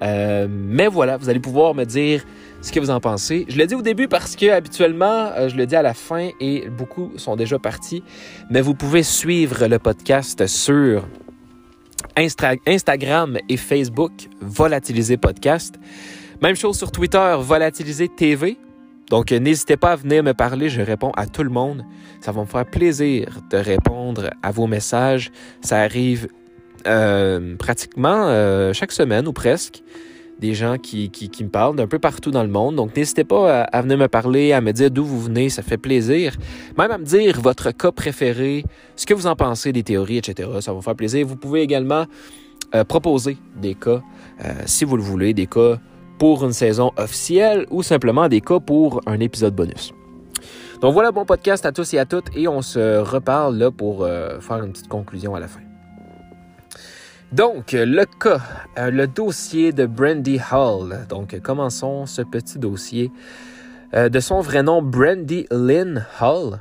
Euh, 0.02 0.46
mais 0.48 0.86
voilà, 0.86 1.16
vous 1.16 1.28
allez 1.28 1.40
pouvoir 1.40 1.74
me 1.74 1.84
dire 1.84 2.24
ce 2.62 2.72
que 2.72 2.80
vous 2.80 2.90
en 2.90 3.00
pensez. 3.00 3.46
Je 3.48 3.56
l'ai 3.56 3.66
dit 3.66 3.74
au 3.74 3.82
début 3.82 4.08
parce 4.08 4.36
que 4.36 4.50
habituellement, 4.50 5.30
euh, 5.36 5.48
je 5.48 5.56
le 5.56 5.66
dis 5.66 5.76
à 5.76 5.82
la 5.82 5.94
fin 5.94 6.30
et 6.40 6.68
beaucoup 6.68 7.12
sont 7.16 7.36
déjà 7.36 7.58
partis. 7.58 8.02
Mais 8.50 8.60
vous 8.60 8.74
pouvez 8.74 9.02
suivre 9.02 9.66
le 9.66 9.78
podcast 9.78 10.46
sur 10.46 11.06
Instagram 12.16 13.38
et 13.48 13.56
Facebook, 13.56 14.12
Volatiliser 14.40 15.16
Podcast. 15.16 15.76
Même 16.42 16.56
chose 16.56 16.76
sur 16.76 16.92
Twitter, 16.92 17.36
Volatiliser 17.38 18.08
TV. 18.08 18.58
Donc, 19.08 19.32
n'hésitez 19.32 19.76
pas 19.76 19.92
à 19.92 19.96
venir 19.96 20.22
me 20.22 20.32
parler, 20.32 20.68
je 20.68 20.80
réponds 20.80 21.10
à 21.16 21.26
tout 21.26 21.42
le 21.42 21.50
monde. 21.50 21.84
Ça 22.20 22.30
va 22.30 22.42
me 22.42 22.46
faire 22.46 22.64
plaisir 22.64 23.40
de 23.50 23.56
répondre 23.56 24.30
à 24.42 24.52
vos 24.52 24.66
messages. 24.66 25.32
Ça 25.62 25.80
arrive 25.80 26.28
euh, 26.86 27.56
pratiquement 27.56 28.28
euh, 28.28 28.72
chaque 28.72 28.92
semaine 28.92 29.26
ou 29.26 29.32
presque. 29.32 29.82
Des 30.40 30.54
gens 30.54 30.78
qui, 30.78 31.10
qui, 31.10 31.44
me 31.44 31.50
parlent 31.50 31.76
d'un 31.76 31.86
peu 31.86 31.98
partout 31.98 32.30
dans 32.30 32.42
le 32.42 32.48
monde. 32.48 32.76
Donc, 32.76 32.96
n'hésitez 32.96 33.24
pas 33.24 33.62
à, 33.62 33.82
venir 33.82 33.98
me 33.98 34.08
parler, 34.08 34.52
à 34.52 34.60
me 34.60 34.72
dire 34.72 34.90
d'où 34.90 35.04
vous 35.04 35.20
venez, 35.20 35.50
ça 35.50 35.62
fait 35.62 35.76
plaisir. 35.76 36.36
Même 36.78 36.90
à 36.90 36.98
me 36.98 37.04
dire 37.04 37.40
votre 37.40 37.70
cas 37.72 37.92
préféré, 37.92 38.64
ce 38.96 39.04
que 39.04 39.12
vous 39.12 39.26
en 39.26 39.36
pensez 39.36 39.72
des 39.72 39.82
théories, 39.82 40.18
etc. 40.18 40.48
Ça 40.60 40.72
va 40.72 40.78
me 40.78 40.82
faire 40.82 40.96
plaisir. 40.96 41.26
Vous 41.26 41.36
pouvez 41.36 41.60
également 41.60 42.06
euh, 42.74 42.84
proposer 42.84 43.36
des 43.60 43.74
cas, 43.74 44.00
si 44.64 44.84
vous 44.84 44.96
le 44.96 45.02
voulez, 45.02 45.34
des 45.34 45.46
cas 45.46 45.78
pour 46.20 46.44
une 46.44 46.52
saison 46.52 46.92
officielle 46.96 47.66
ou 47.70 47.82
simplement 47.82 48.28
des 48.28 48.42
cas 48.42 48.60
pour 48.60 49.00
un 49.06 49.18
épisode 49.20 49.54
bonus. 49.54 49.92
Donc 50.80 50.94
voilà, 50.94 51.12
bon 51.12 51.24
podcast 51.26 51.66
à 51.66 51.72
tous 51.72 51.92
et 51.94 51.98
à 51.98 52.06
toutes 52.06 52.34
et 52.34 52.46
on 52.46 52.62
se 52.62 52.98
reparle 52.98 53.56
là 53.56 53.70
pour 53.70 54.04
euh, 54.04 54.38
faire 54.40 54.62
une 54.62 54.72
petite 54.72 54.88
conclusion 54.88 55.34
à 55.34 55.40
la 55.40 55.48
fin. 55.48 55.69
Donc, 57.32 57.72
le 57.72 58.04
cas, 58.06 58.40
euh, 58.76 58.90
le 58.90 59.06
dossier 59.06 59.72
de 59.72 59.86
Brandy 59.86 60.40
Hall. 60.50 61.06
Donc, 61.08 61.38
commençons 61.40 62.04
ce 62.04 62.22
petit 62.22 62.58
dossier. 62.58 63.12
Euh, 63.94 64.08
de 64.08 64.18
son 64.18 64.40
vrai 64.40 64.64
nom, 64.64 64.82
Brandy 64.82 65.46
Lynn 65.52 66.04
Hall, 66.20 66.60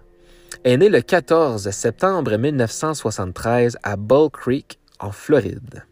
est 0.64 0.78
née 0.78 0.90
le 0.90 1.02
14 1.02 1.72
septembre 1.72 2.38
1973 2.38 3.78
à 3.82 3.96
Bull 3.96 4.30
Creek, 4.30 4.78
en 5.00 5.12
Floride. 5.12 5.86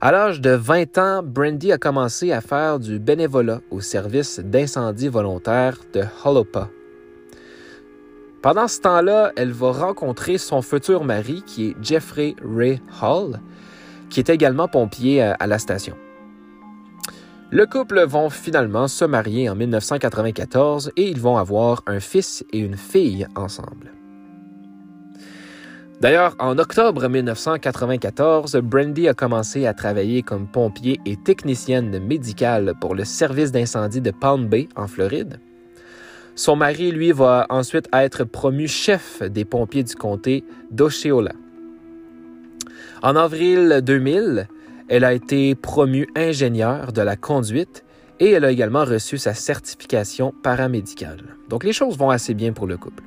À 0.00 0.10
l'âge 0.10 0.40
de 0.40 0.50
20 0.50 0.98
ans, 0.98 1.22
Brandy 1.22 1.70
a 1.70 1.78
commencé 1.78 2.32
à 2.32 2.40
faire 2.40 2.80
du 2.80 2.98
bénévolat 2.98 3.60
au 3.70 3.80
service 3.80 4.40
d'incendie 4.40 5.08
volontaire 5.08 5.76
de 5.92 6.02
Holopa. 6.24 6.70
Pendant 8.42 8.68
ce 8.68 8.80
temps-là, 8.80 9.32
elle 9.36 9.52
va 9.52 9.70
rencontrer 9.72 10.38
son 10.38 10.62
futur 10.62 11.04
mari, 11.04 11.42
qui 11.46 11.68
est 11.68 11.76
Jeffrey 11.82 12.34
Ray 12.42 12.80
Hall, 13.02 13.38
qui 14.08 14.20
est 14.20 14.30
également 14.30 14.66
pompier 14.66 15.20
à 15.20 15.46
la 15.46 15.58
station. 15.58 15.94
Le 17.50 17.66
couple 17.66 18.00
vont 18.06 18.30
finalement 18.30 18.88
se 18.88 19.04
marier 19.04 19.50
en 19.50 19.56
1994 19.56 20.92
et 20.96 21.08
ils 21.08 21.20
vont 21.20 21.36
avoir 21.36 21.82
un 21.86 22.00
fils 22.00 22.44
et 22.52 22.60
une 22.60 22.76
fille 22.76 23.26
ensemble. 23.34 23.92
D'ailleurs, 26.00 26.34
en 26.38 26.56
octobre 26.58 27.08
1994, 27.08 28.56
Brandy 28.62 29.06
a 29.06 29.14
commencé 29.14 29.66
à 29.66 29.74
travailler 29.74 30.22
comme 30.22 30.46
pompier 30.46 30.98
et 31.04 31.16
technicienne 31.16 31.98
médicale 31.98 32.72
pour 32.80 32.94
le 32.94 33.04
service 33.04 33.52
d'incendie 33.52 34.00
de 34.00 34.12
Palm 34.12 34.46
Bay, 34.46 34.68
en 34.76 34.86
Floride. 34.86 35.40
Son 36.40 36.56
mari, 36.56 36.90
lui, 36.90 37.12
va 37.12 37.44
ensuite 37.50 37.86
être 37.92 38.24
promu 38.24 38.66
chef 38.66 39.22
des 39.22 39.44
pompiers 39.44 39.82
du 39.82 39.94
comté 39.94 40.42
d'Osceola. 40.70 41.32
En 43.02 43.14
avril 43.14 43.82
2000, 43.84 44.48
elle 44.88 45.04
a 45.04 45.12
été 45.12 45.54
promue 45.54 46.08
ingénieure 46.16 46.94
de 46.94 47.02
la 47.02 47.16
conduite 47.16 47.84
et 48.20 48.30
elle 48.30 48.46
a 48.46 48.50
également 48.50 48.86
reçu 48.86 49.18
sa 49.18 49.34
certification 49.34 50.32
paramédicale. 50.42 51.36
Donc 51.50 51.62
les 51.62 51.74
choses 51.74 51.98
vont 51.98 52.08
assez 52.08 52.32
bien 52.32 52.54
pour 52.54 52.66
le 52.66 52.78
couple. 52.78 53.04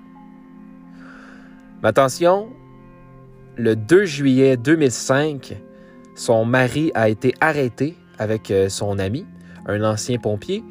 Mais 1.81 1.89
attention, 1.89 2.49
le 3.57 3.75
2 3.75 4.05
juillet 4.05 4.57
2005, 4.57 5.57
son 6.13 6.45
mari 6.45 6.91
a 6.93 7.09
été 7.09 7.33
arrêté 7.41 7.97
avec 8.19 8.51
euh, 8.51 8.69
son 8.69 8.99
ami, 8.99 9.25
un 9.65 9.83
ancien 9.83 10.19
pompier. 10.19 10.63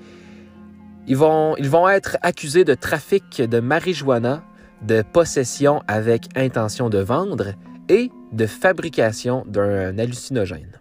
Ils 1.09 1.17
vont, 1.17 1.89
être 1.89 2.17
accusés 2.23 2.65
de 2.65 2.75
trafic 2.75 3.43
de 3.43 3.61
marijuana, 3.61 4.43
de 4.83 5.03
possession 5.03 5.83
avec 5.89 6.27
intention 6.37 6.91
de 6.91 6.99
vendre 6.99 7.55
et 7.89 8.11
de 8.33 8.47
fabrication 8.47 9.45
d'un 9.47 9.99
hallucinogène. 9.99 10.81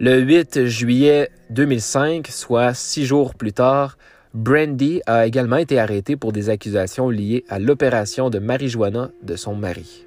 Le 0.00 0.18
8 0.20 0.66
juillet 0.66 1.30
2005, 1.50 2.26
soit 2.26 2.74
six 2.74 3.06
jours 3.06 3.34
plus 3.34 3.52
tard, 3.52 3.96
Brandy 4.34 5.02
a 5.06 5.26
également 5.26 5.58
été 5.58 5.78
arrêtée 5.78 6.16
pour 6.16 6.32
des 6.32 6.48
accusations 6.48 7.10
liées 7.10 7.44
à 7.48 7.58
l'opération 7.58 8.28
de 8.28 8.38
marijuana 8.38 9.10
de 9.22 9.36
son 9.36 9.54
mari. 9.54 10.06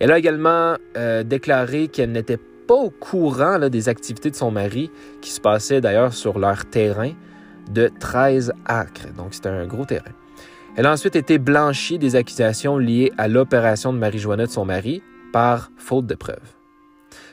Elle 0.00 0.12
a 0.12 0.18
également 0.18 0.76
euh, 0.96 1.22
déclaré 1.22 1.88
qu'elle 1.88 2.12
n'était 2.12 2.38
pas 2.68 2.74
au 2.74 2.90
courant 2.90 3.58
des 3.68 3.88
activités 3.88 4.30
de 4.30 4.36
son 4.36 4.52
mari, 4.52 4.92
qui 5.20 5.30
se 5.30 5.40
passaient 5.40 5.80
d'ailleurs 5.80 6.12
sur 6.12 6.38
leur 6.38 6.66
terrain 6.66 7.12
de 7.72 7.90
13 7.98 8.52
acres. 8.66 9.08
Donc, 9.16 9.34
c'était 9.34 9.48
un 9.48 9.66
terrain. 9.84 10.12
Elle 10.76 10.86
a 10.86 10.92
ensuite 10.92 11.16
été 11.16 11.38
blanchie 11.38 11.98
des 11.98 12.14
accusations 12.14 12.78
liées 12.78 13.10
à 13.18 13.26
l'opération 13.26 13.92
de 13.92 13.98
marijuana 13.98 14.46
de 14.46 14.50
son 14.50 14.64
mari 14.64 15.02
par 15.32 15.72
faute 15.76 16.06
de 16.06 16.14
preuves. 16.14 16.54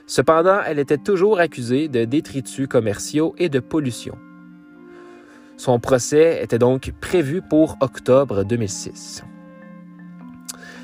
Cependant, 0.07 0.59
elle 0.65 0.79
était 0.79 0.97
toujours 0.97 1.39
accusée 1.39 1.89
de 1.89 2.05
détritus 2.05 2.67
commerciaux 2.67 3.35
et 3.37 3.49
de 3.49 3.59
pollution. 3.59 4.17
Son 5.57 5.79
procès 5.79 6.43
était 6.43 6.59
donc 6.59 6.91
prévu 7.01 7.41
pour 7.41 7.77
octobre 7.81 8.43
2006. 8.43 9.23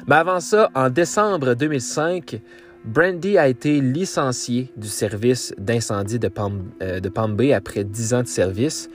Mais 0.08 0.16
avant 0.16 0.40
ça, 0.40 0.70
en 0.76 0.90
décembre 0.90 1.54
2005, 1.54 2.42
Brandy 2.86 3.38
a 3.38 3.48
été 3.48 3.80
licencié 3.80 4.72
du 4.76 4.88
service 4.88 5.54
d'incendie 5.58 6.18
de, 6.18 6.28
Palm, 6.28 6.72
euh, 6.82 7.56
après 7.56 7.84
dix 7.84 8.14
ans 8.14 8.24
de 8.24 8.28
service. 8.28 8.90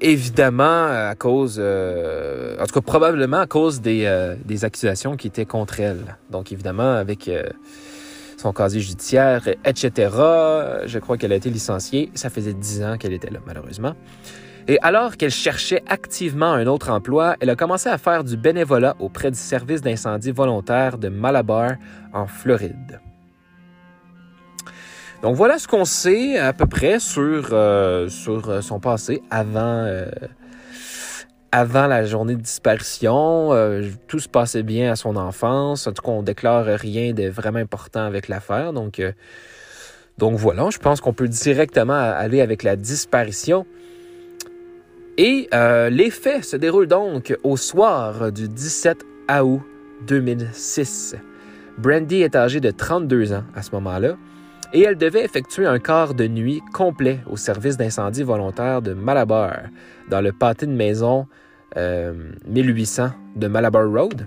Évidemment, 0.00 0.86
à 0.86 1.14
cause, 1.16 1.56
euh, 1.58 2.56
en 2.60 2.66
tout 2.66 2.74
cas 2.74 2.80
probablement 2.80 3.38
à 3.38 3.46
cause 3.46 3.80
des, 3.80 4.04
euh, 4.04 4.36
des, 4.44 4.64
accusations 4.64 5.16
qui 5.16 5.26
étaient 5.26 5.46
contre 5.46 5.80
elle. 5.80 6.16
Donc 6.30 6.52
évidemment, 6.52 6.92
avec 6.92 7.30
son 8.36 8.52
casier 8.52 8.80
judiciaire, 8.80 9.48
etc., 9.64 9.90
je 10.86 10.98
crois 10.98 11.16
qu'elle 11.16 11.32
a 11.32 11.36
été 11.36 11.50
licenciée. 11.50 12.10
Ça 12.14 12.30
faisait 12.30 12.54
dix 12.54 12.84
ans 12.84 12.96
qu'elle 12.98 13.14
était 13.14 13.30
là, 13.30 13.40
malheureusement. 13.44 13.94
Et 14.70 14.78
alors 14.82 15.16
qu'elle 15.16 15.30
cherchait 15.30 15.82
activement 15.88 16.52
un 16.52 16.66
autre 16.66 16.90
emploi, 16.90 17.36
elle 17.40 17.48
a 17.48 17.56
commencé 17.56 17.88
à 17.88 17.96
faire 17.96 18.22
du 18.22 18.36
bénévolat 18.36 18.96
auprès 19.00 19.30
du 19.30 19.38
service 19.38 19.80
d'incendie 19.80 20.30
volontaire 20.30 20.98
de 20.98 21.08
Malabar 21.08 21.72
en 22.12 22.26
Floride. 22.26 23.00
Donc 25.22 25.36
voilà 25.36 25.58
ce 25.58 25.66
qu'on 25.66 25.86
sait 25.86 26.38
à 26.38 26.52
peu 26.52 26.66
près 26.66 27.00
sur, 27.00 27.48
euh, 27.52 28.10
sur 28.10 28.50
euh, 28.50 28.60
son 28.60 28.78
passé 28.78 29.22
avant, 29.30 29.84
euh, 29.86 30.04
avant 31.50 31.86
la 31.86 32.04
journée 32.04 32.36
de 32.36 32.42
disparition. 32.42 33.50
tout 34.06 34.18
se 34.18 34.28
passait 34.28 34.62
bien 34.62 34.92
à 34.92 34.96
son 34.96 35.16
enfance. 35.16 35.86
En 35.86 35.92
tout 35.92 36.02
cas, 36.02 36.10
on 36.10 36.22
déclare 36.22 36.66
rien 36.66 37.14
de 37.14 37.26
vraiment 37.26 37.58
important 37.58 38.02
avec 38.02 38.28
l'affaire. 38.28 38.74
Donc, 38.74 39.00
donc 40.18 40.36
voilà, 40.36 40.68
je 40.70 40.78
pense 40.78 41.00
qu'on 41.00 41.14
peut 41.14 41.26
directement 41.26 41.94
aller 41.94 42.42
avec 42.42 42.62
la 42.62 42.76
disparition. 42.76 43.64
Et 45.20 45.48
euh, 45.52 45.90
les 45.90 46.10
faits 46.10 46.44
se 46.44 46.56
déroulent 46.56 46.86
donc 46.86 47.36
au 47.42 47.56
soir 47.56 48.30
du 48.30 48.48
17 48.48 49.04
août 49.42 49.60
2006. 50.06 51.16
Brandy 51.76 52.22
est 52.22 52.36
âgée 52.36 52.60
de 52.60 52.70
32 52.70 53.32
ans 53.32 53.42
à 53.56 53.62
ce 53.62 53.72
moment-là 53.72 54.16
et 54.72 54.82
elle 54.82 54.96
devait 54.96 55.24
effectuer 55.24 55.66
un 55.66 55.80
quart 55.80 56.14
de 56.14 56.28
nuit 56.28 56.60
complet 56.72 57.18
au 57.28 57.36
service 57.36 57.76
d'incendie 57.76 58.22
volontaire 58.22 58.80
de 58.80 58.94
Malabar, 58.94 59.56
dans 60.08 60.20
le 60.20 60.30
pâté 60.30 60.66
de 60.66 60.72
maison 60.72 61.26
1800 61.74 63.02
euh, 63.02 63.08
de 63.34 63.46
Malabar 63.48 63.90
Road. 63.90 64.26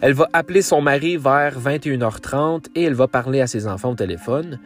Elle 0.00 0.14
va 0.14 0.28
appeler 0.32 0.62
son 0.62 0.82
mari 0.82 1.16
vers 1.16 1.60
21h30 1.60 2.66
et 2.74 2.82
elle 2.82 2.94
va 2.94 3.06
parler 3.06 3.40
à 3.40 3.46
ses 3.46 3.68
enfants 3.68 3.92
au 3.92 3.94
téléphone. 3.94 4.58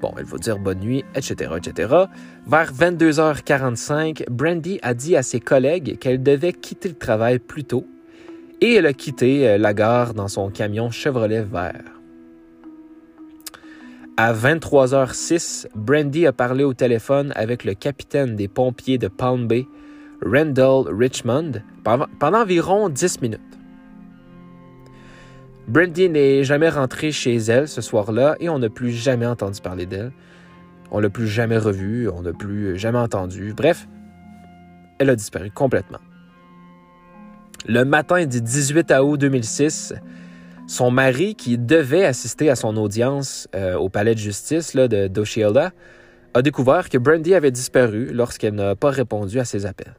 Bon, 0.00 0.12
elle 0.18 0.24
va 0.24 0.38
dire 0.38 0.58
bonne 0.58 0.80
nuit, 0.80 1.04
etc., 1.14 1.52
etc. 1.56 1.94
Vers 2.46 2.72
22h45, 2.72 4.24
Brandy 4.30 4.78
a 4.82 4.94
dit 4.94 5.16
à 5.16 5.22
ses 5.22 5.40
collègues 5.40 5.98
qu'elle 5.98 6.22
devait 6.22 6.52
quitter 6.52 6.88
le 6.88 6.96
travail 6.96 7.38
plus 7.38 7.64
tôt 7.64 7.86
et 8.60 8.74
elle 8.74 8.86
a 8.86 8.92
quitté 8.92 9.48
euh, 9.48 9.58
la 9.58 9.74
gare 9.74 10.14
dans 10.14 10.28
son 10.28 10.50
camion 10.50 10.90
Chevrolet 10.90 11.42
vert. 11.42 11.94
À 14.16 14.32
23h06, 14.32 15.66
Brandy 15.74 16.26
a 16.26 16.32
parlé 16.32 16.62
au 16.62 16.72
téléphone 16.72 17.32
avec 17.34 17.64
le 17.64 17.74
capitaine 17.74 18.36
des 18.36 18.46
pompiers 18.46 18.96
de 18.96 19.08
Palm 19.08 19.48
Bay, 19.48 19.66
Randall 20.24 20.84
Richmond, 20.88 21.52
pendant 21.82 22.42
environ 22.42 22.88
10 22.88 23.20
minutes. 23.22 23.53
Brandy 25.66 26.10
n'est 26.10 26.44
jamais 26.44 26.68
rentrée 26.68 27.10
chez 27.10 27.36
elle 27.36 27.68
ce 27.68 27.80
soir-là 27.80 28.36
et 28.38 28.48
on 28.48 28.58
n'a 28.58 28.68
plus 28.68 28.90
jamais 28.90 29.26
entendu 29.26 29.60
parler 29.60 29.86
d'elle. 29.86 30.12
On 30.90 31.00
l'a 31.00 31.08
plus 31.08 31.26
jamais 31.26 31.56
revue, 31.56 32.08
on 32.08 32.22
n'a 32.22 32.32
plus 32.32 32.78
jamais 32.78 32.98
entendu. 32.98 33.54
Bref, 33.56 33.88
elle 34.98 35.10
a 35.10 35.16
disparu 35.16 35.50
complètement. 35.50 35.98
Le 37.66 37.84
matin 37.84 38.26
du 38.26 38.42
18 38.42 38.92
août 39.02 39.18
2006, 39.18 39.94
son 40.66 40.90
mari, 40.90 41.34
qui 41.34 41.56
devait 41.56 42.04
assister 42.04 42.50
à 42.50 42.56
son 42.56 42.76
audience 42.76 43.48
euh, 43.54 43.74
au 43.76 43.88
palais 43.88 44.14
de 44.14 44.20
justice 44.20 44.76
de 44.76 45.08
d'Oshielda, 45.08 45.72
a 46.34 46.42
découvert 46.42 46.90
que 46.90 46.98
Brandy 46.98 47.34
avait 47.34 47.50
disparu 47.50 48.12
lorsqu'elle 48.12 48.54
n'a 48.54 48.74
pas 48.74 48.90
répondu 48.90 49.40
à 49.40 49.44
ses 49.44 49.66
appels. 49.66 49.94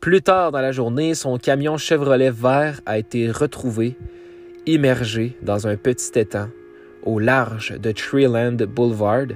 Plus 0.00 0.22
tard 0.22 0.52
dans 0.52 0.60
la 0.60 0.72
journée, 0.72 1.14
son 1.14 1.38
camion 1.38 1.76
Chevrolet 1.76 2.30
vert 2.30 2.80
a 2.86 2.98
été 2.98 3.30
retrouvé 3.30 3.96
immergé 4.66 5.36
dans 5.42 5.66
un 5.66 5.76
petit 5.76 6.18
étang 6.18 6.48
au 7.02 7.18
large 7.18 7.78
de 7.78 7.92
Treeland 7.92 8.56
Boulevard, 8.66 9.26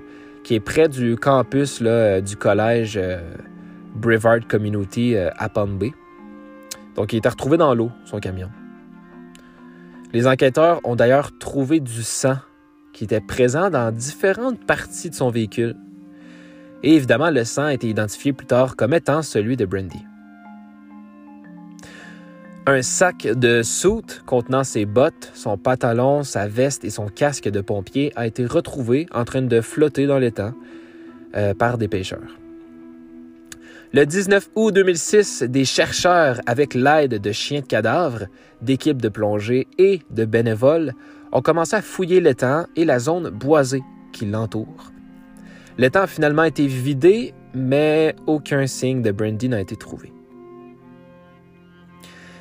qui 0.43 0.55
est 0.55 0.61
près 0.61 0.89
du 0.89 1.17
campus 1.17 1.81
là, 1.81 2.21
du 2.21 2.37
collège 2.37 2.97
euh, 2.97 3.21
Brevard 3.95 4.47
Community 4.49 5.17
euh, 5.17 5.31
à 5.37 5.49
Palm 5.49 5.79
Bay. 5.79 5.93
Donc, 6.97 7.13
il 7.13 7.19
était 7.19 7.29
retrouvé 7.29 7.59
dans 7.59 7.75
l'eau, 7.75 7.91
son 8.05 8.19
camion. 8.19 8.49
Les 10.13 10.27
enquêteurs 10.27 10.81
ont 10.85 10.97
d'ailleurs 10.97 11.37
trouvé 11.39 11.81
du 11.81 12.03
sang 12.03 12.39
qui 12.95 13.05
était 13.05 13.21
présent 13.21 13.71
dans 13.71 13.93
différentes 13.93 14.65
parties 14.67 15.11
de 15.11 15.15
son 15.15 15.31
véhicule. 15.31 15.77
Et 16.83 16.95
évidemment, 16.95 17.31
le 17.31 17.45
sang 17.45 17.65
a 17.65 17.75
été 17.75 17.89
identifié 17.89 18.33
plus 18.33 18.47
tard 18.47 18.75
comme 18.75 18.95
étant 18.95 19.23
celui 19.23 19.57
de 19.57 19.67
Brandy. 19.67 20.08
Un 22.71 22.83
sac 22.83 23.27
de 23.27 23.63
soute 23.63 24.23
contenant 24.27 24.63
ses 24.63 24.85
bottes, 24.85 25.33
son 25.33 25.57
pantalon, 25.57 26.23
sa 26.23 26.47
veste 26.47 26.85
et 26.85 26.91
son 26.91 27.07
casque 27.07 27.49
de 27.49 27.63
pompier 27.63 28.13
a 28.15 28.27
été 28.27 28.45
retrouvé 28.45 29.07
en 29.11 29.25
train 29.25 29.41
de 29.41 29.63
flotter 29.63 30.07
dans 30.07 30.19
l'étang 30.19 30.53
euh, 31.35 31.55
par 31.55 31.79
des 31.79 31.89
pêcheurs. 31.89 32.37
Le 33.95 34.05
19 34.05 34.51
août 34.55 34.75
2006, 34.75 35.45
des 35.45 35.65
chercheurs, 35.65 36.43
avec 36.45 36.75
l'aide 36.75 37.23
de 37.23 37.33
chiens 37.33 37.63
de 37.63 37.67
cadavres, 37.67 38.27
d'équipes 38.61 39.01
de 39.01 39.09
plongée 39.09 39.67
et 39.79 40.03
de 40.11 40.27
bénévoles, 40.27 40.93
ont 41.33 41.41
commencé 41.41 41.75
à 41.75 41.81
fouiller 41.81 42.21
l'étang 42.21 42.67
et 42.77 42.85
la 42.85 42.99
zone 42.99 43.31
boisée 43.31 43.83
qui 44.13 44.27
l'entoure. 44.27 44.93
L'étang 45.79 46.03
a 46.03 46.07
finalement 46.07 46.45
été 46.45 46.67
vidé, 46.67 47.33
mais 47.55 48.15
aucun 48.27 48.67
signe 48.67 49.01
de 49.01 49.11
Brandy 49.11 49.49
n'a 49.49 49.63
été 49.63 49.75
trouvé. 49.75 50.13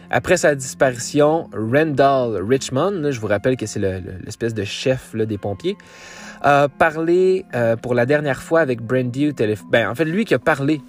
Après 0.10 0.38
sa 0.38 0.56
disparition, 0.56 1.50
Randall 1.54 2.42
Richmond, 2.42 3.12
je 3.12 3.20
vous 3.20 3.28
rappelle 3.28 3.58
que 3.58 3.66
c'est 3.66 3.80
l'espèce 3.80 4.54
de 4.54 4.64
chef 4.64 5.14
des 5.16 5.38
pompiers, 5.38 5.76
a 6.42 6.70
parlé 6.70 7.46
euh, 7.54 7.76
pour 7.76 7.94
la 7.94 8.06
dernière 8.06 8.42
fois 8.42 8.62
avec 8.62 8.82
Brandy 8.82 9.28
au 9.28 9.32
téléphone. 9.34 9.68
Ben, 9.70 9.90
en 9.90 9.96
fait, 9.96 10.06
lui 10.06 10.24
qui 10.24 10.34
a 10.34 10.40
parlé 10.40 10.80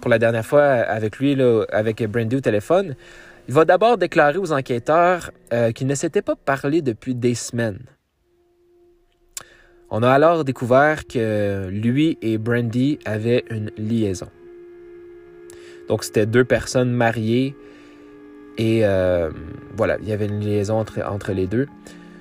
pour 0.00 0.08
la 0.08 0.20
dernière 0.20 0.46
fois 0.46 0.62
avec 0.62 1.18
lui, 1.18 1.36
avec 1.72 2.04
Brandy 2.04 2.36
au 2.36 2.40
téléphone, 2.40 2.94
il 3.48 3.54
va 3.54 3.64
d'abord 3.64 3.98
déclarer 3.98 4.38
aux 4.38 4.52
enquêteurs 4.52 5.32
euh, 5.52 5.72
qu'il 5.72 5.88
ne 5.88 5.94
s'était 5.96 6.22
pas 6.22 6.36
parlé 6.36 6.80
depuis 6.80 7.16
des 7.16 7.34
semaines. 7.34 7.80
On 9.90 10.02
a 10.02 10.10
alors 10.10 10.44
découvert 10.44 11.06
que 11.06 11.68
lui 11.70 12.18
et 12.22 12.38
Brandy 12.38 13.00
avaient 13.04 13.44
une 13.50 13.70
liaison. 13.76 14.28
Donc, 15.88 16.04
c'était 16.04 16.26
deux 16.26 16.44
personnes 16.44 16.92
mariées 16.92 17.56
et 18.58 18.84
euh, 18.84 19.30
voilà, 19.76 19.98
il 20.00 20.08
y 20.08 20.12
avait 20.12 20.26
une 20.26 20.40
liaison 20.40 20.78
entre, 20.78 21.02
entre 21.02 21.32
les 21.32 21.46
deux. 21.46 21.66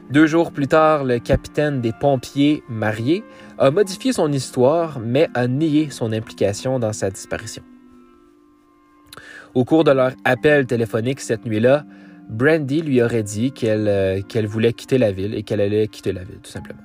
Deux 0.10 0.28
jours 0.28 0.52
plus 0.52 0.68
tard, 0.68 1.04
le 1.04 1.20
capitaine 1.20 1.82
des 1.82 1.94
pompiers 1.94 2.64
mariés 2.70 3.24
a 3.58 3.72
modifié 3.72 4.14
son 4.14 4.32
histoire, 4.32 5.00
mais 5.00 5.30
a 5.34 5.48
nié 5.48 5.90
son 5.90 6.12
implication 6.12 6.80
dans 6.80 6.94
sa 6.94 7.10
disparition. 7.10 7.64
Au 9.54 9.66
cours 9.66 9.84
de 9.84 9.92
leur 9.92 10.14
appel 10.26 10.66
téléphonique 10.66 11.20
cette 11.20 11.46
nuit-là, 11.46 11.86
Brandy 12.30 12.82
lui 12.82 13.02
aurait 13.02 13.24
dit 13.24 13.52
qu'elle 13.52 13.88
euh, 13.88 14.22
qu'elle 14.22 14.48
voulait 14.48 14.74
quitter 14.74 14.98
la 14.98 15.12
ville 15.12 15.36
et 15.36 15.44
qu'elle 15.44 15.62
allait 15.62 15.88
quitter 15.88 16.14
la 16.14 16.24
ville, 16.24 16.40
tout 16.42 16.50
simplement. 16.52 16.82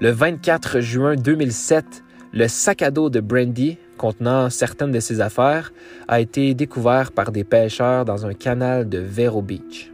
Le 0.00 0.10
24 0.10 0.80
juin 0.80 1.14
2007, 1.14 2.02
le 2.32 2.48
sac 2.48 2.82
à 2.82 2.90
dos 2.90 3.10
de 3.10 3.20
Brandy 3.20 3.78
contenant 3.96 4.50
certaines 4.50 4.92
de 4.92 5.00
ses 5.00 5.20
affaires, 5.20 5.72
a 6.08 6.20
été 6.20 6.54
découvert 6.54 7.12
par 7.12 7.32
des 7.32 7.44
pêcheurs 7.44 8.04
dans 8.04 8.26
un 8.26 8.34
canal 8.34 8.88
de 8.88 8.98
Vero 8.98 9.42
Beach. 9.42 9.90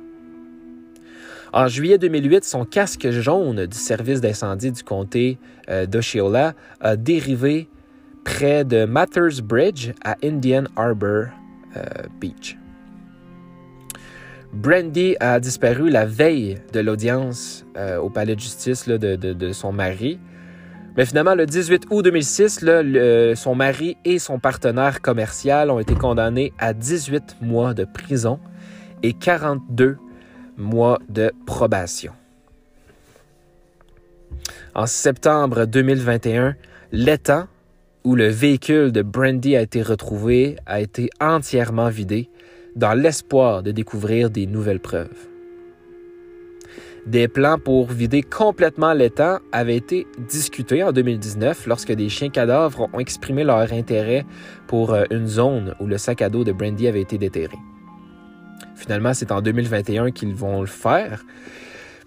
En 1.52 1.66
juillet 1.66 1.98
2008, 1.98 2.44
son 2.44 2.64
casque 2.64 3.10
jaune 3.10 3.66
du 3.66 3.76
service 3.76 4.20
d'incendie 4.20 4.70
du 4.70 4.84
comté 4.84 5.38
euh, 5.68 5.86
a 6.80 6.96
dérivé 6.96 7.68
près 8.24 8.64
de 8.64 8.84
Mathers 8.84 9.42
Bridge 9.42 9.90
à 10.04 10.16
Indian 10.22 10.64
Harbor 10.76 11.26
euh, 11.76 11.82
Beach. 12.20 12.56
Brandy 14.52 15.16
a 15.20 15.38
disparu 15.38 15.90
la 15.90 16.06
veille 16.06 16.58
de 16.72 16.80
l'audience 16.80 17.64
euh, 17.76 17.98
au 17.98 18.10
palais 18.10 18.34
de 18.34 18.40
justice 18.40 18.88
de, 18.88 19.52
son 19.52 19.72
mari 19.72 20.18
mais 20.96 21.04
finalement, 21.04 21.34
le 21.34 21.46
18 21.46 21.84
août 21.90 22.02
2006, 22.02 22.64
son 23.36 23.54
mari 23.54 23.96
et 24.04 24.18
son 24.18 24.38
partenaire 24.38 25.00
commercial 25.00 25.70
ont 25.70 25.78
été 25.78 25.94
condamnés 25.94 26.52
à 26.58 26.72
18 26.72 27.36
mois 27.40 27.74
de 27.74 27.84
prison 27.84 28.40
et 29.02 29.12
42 29.12 29.96
mois 30.56 30.98
de 31.08 31.32
probation. 31.46 32.12
En 34.74 34.86
septembre 34.86 35.64
2021, 35.64 36.54
l'étang 36.92 37.46
où 38.04 38.14
le 38.14 38.28
véhicule 38.28 38.92
de 38.92 39.02
Brandy 39.02 39.56
a 39.56 39.62
été 39.62 39.82
retrouvé 39.82 40.56
a 40.66 40.80
été 40.80 41.10
entièrement 41.20 41.88
vidé 41.88 42.30
dans 42.76 42.94
l'espoir 42.94 43.62
de 43.62 43.72
découvrir 43.72 44.30
des 44.30 44.46
nouvelles 44.46 44.80
preuves. 44.80 45.29
Des 47.06 47.28
plans 47.28 47.58
pour 47.58 47.88
vider 47.88 48.22
complètement 48.22 48.92
l'étang 48.92 49.38
avaient 49.52 49.76
été 49.76 50.06
discutés 50.28 50.84
en 50.84 50.92
2019 50.92 51.66
lorsque 51.66 51.92
des 51.92 52.08
chiens 52.10 52.28
cadavres 52.28 52.88
ont 52.92 52.98
exprimé 52.98 53.42
leur 53.42 53.72
intérêt 53.72 54.26
pour 54.66 54.92
euh, 54.92 55.04
une 55.10 55.26
zone 55.26 55.74
où 55.80 55.86
le 55.86 55.96
sac 55.96 56.20
à 56.20 56.28
dos 56.28 56.44
de 56.44 56.52
Brandy 56.52 56.88
avait 56.88 57.00
été 57.00 57.16
déterré. 57.16 57.56
Finalement, 58.76 59.14
c'est 59.14 59.32
en 59.32 59.40
2021 59.40 60.10
qu'ils 60.10 60.34
vont 60.34 60.60
le 60.60 60.66
faire. 60.66 61.24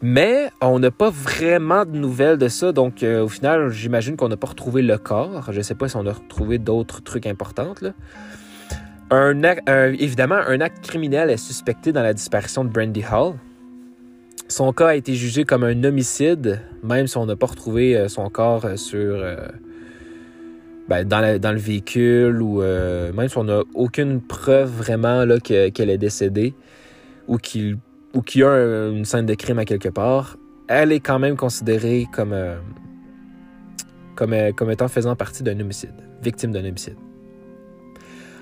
Mais 0.02 0.50
on 0.62 0.80
n'a 0.80 0.92
pas 0.92 1.10
vraiment 1.10 1.86
de 1.86 1.98
nouvelles 1.98 2.38
de 2.38 2.48
ça, 2.50 2.72
donc 2.72 3.04
euh, 3.04 3.24
au 3.24 3.30
final, 3.30 3.70
j'imagine 3.70 4.16
qu'on 4.16 4.28
n'a 4.28 4.38
pas 4.38 4.48
retrouvé 4.48 4.82
le 4.82 4.98
corps. 4.98 5.52
Je 5.52 5.58
ne 5.58 5.64
sais 5.64 5.76
pas 5.76 5.88
si 5.88 5.96
on 5.96 6.06
a 6.06 6.12
retrouvé 6.12 6.60
d'autres 6.60 7.02
trucs 7.02 7.26
importants. 7.26 7.74
évidemment, 9.12 10.36
un 10.36 10.62
acte 10.62 10.86
criminel 10.86 11.30
est 11.30 11.38
suspecté 11.38 11.92
dans 11.94 12.04
la 12.04 12.14
disparition 12.14 12.64
de 12.64 12.70
Brandy 12.70 13.04
Hall. 13.12 13.36
Son 14.54 14.72
cas 14.72 14.90
a 14.90 14.96
été 14.96 15.16
jugé 15.16 15.46
comme 15.46 15.64
un 15.64 15.84
homicide, 15.84 16.62
même 16.84 17.08
si 17.08 17.18
on 17.18 17.26
n'a 17.26 17.36
pas 17.36 17.48
retrouvé 17.48 17.98
euh, 17.98 18.08
son 18.08 18.30
corps 18.30 18.66
euh, 18.66 18.76
sur, 18.76 19.16
euh, 19.16 19.48
ben, 20.88 21.08
dans, 21.08 21.52
le 21.52 21.58
véhicule 21.58 22.40
ou 22.40 22.62
même 22.62 23.30
si 23.30 23.38
on 23.40 23.46
n'a 23.46 23.62
aucune 23.74 24.22
preuve 24.22 24.70
vraiment 24.70 25.26
qu'elle 25.44 25.90
est 25.90 25.98
décédée 25.98 26.54
ou 27.28 27.40
qu'il 27.40 27.80
y 28.36 28.44
a 28.44 28.90
une 28.90 29.06
scène 29.06 29.26
de 29.26 29.34
crime 29.34 29.58
à 29.58 29.66
quelque 29.66 29.90
part. 29.90 30.38
Elle 30.68 30.92
est 30.92 31.00
quand 31.00 31.18
même 31.18 31.36
considérée 31.36 32.06
comme, 32.14 32.36
comme, 34.14 34.36
comme 34.56 34.70
étant 34.70 34.88
faisant 34.88 35.16
partie 35.16 35.42
d'un 35.42 35.60
homicide, 35.60 35.96
victime 36.22 36.52
d'un 36.52 36.64
homicide. 36.64 36.98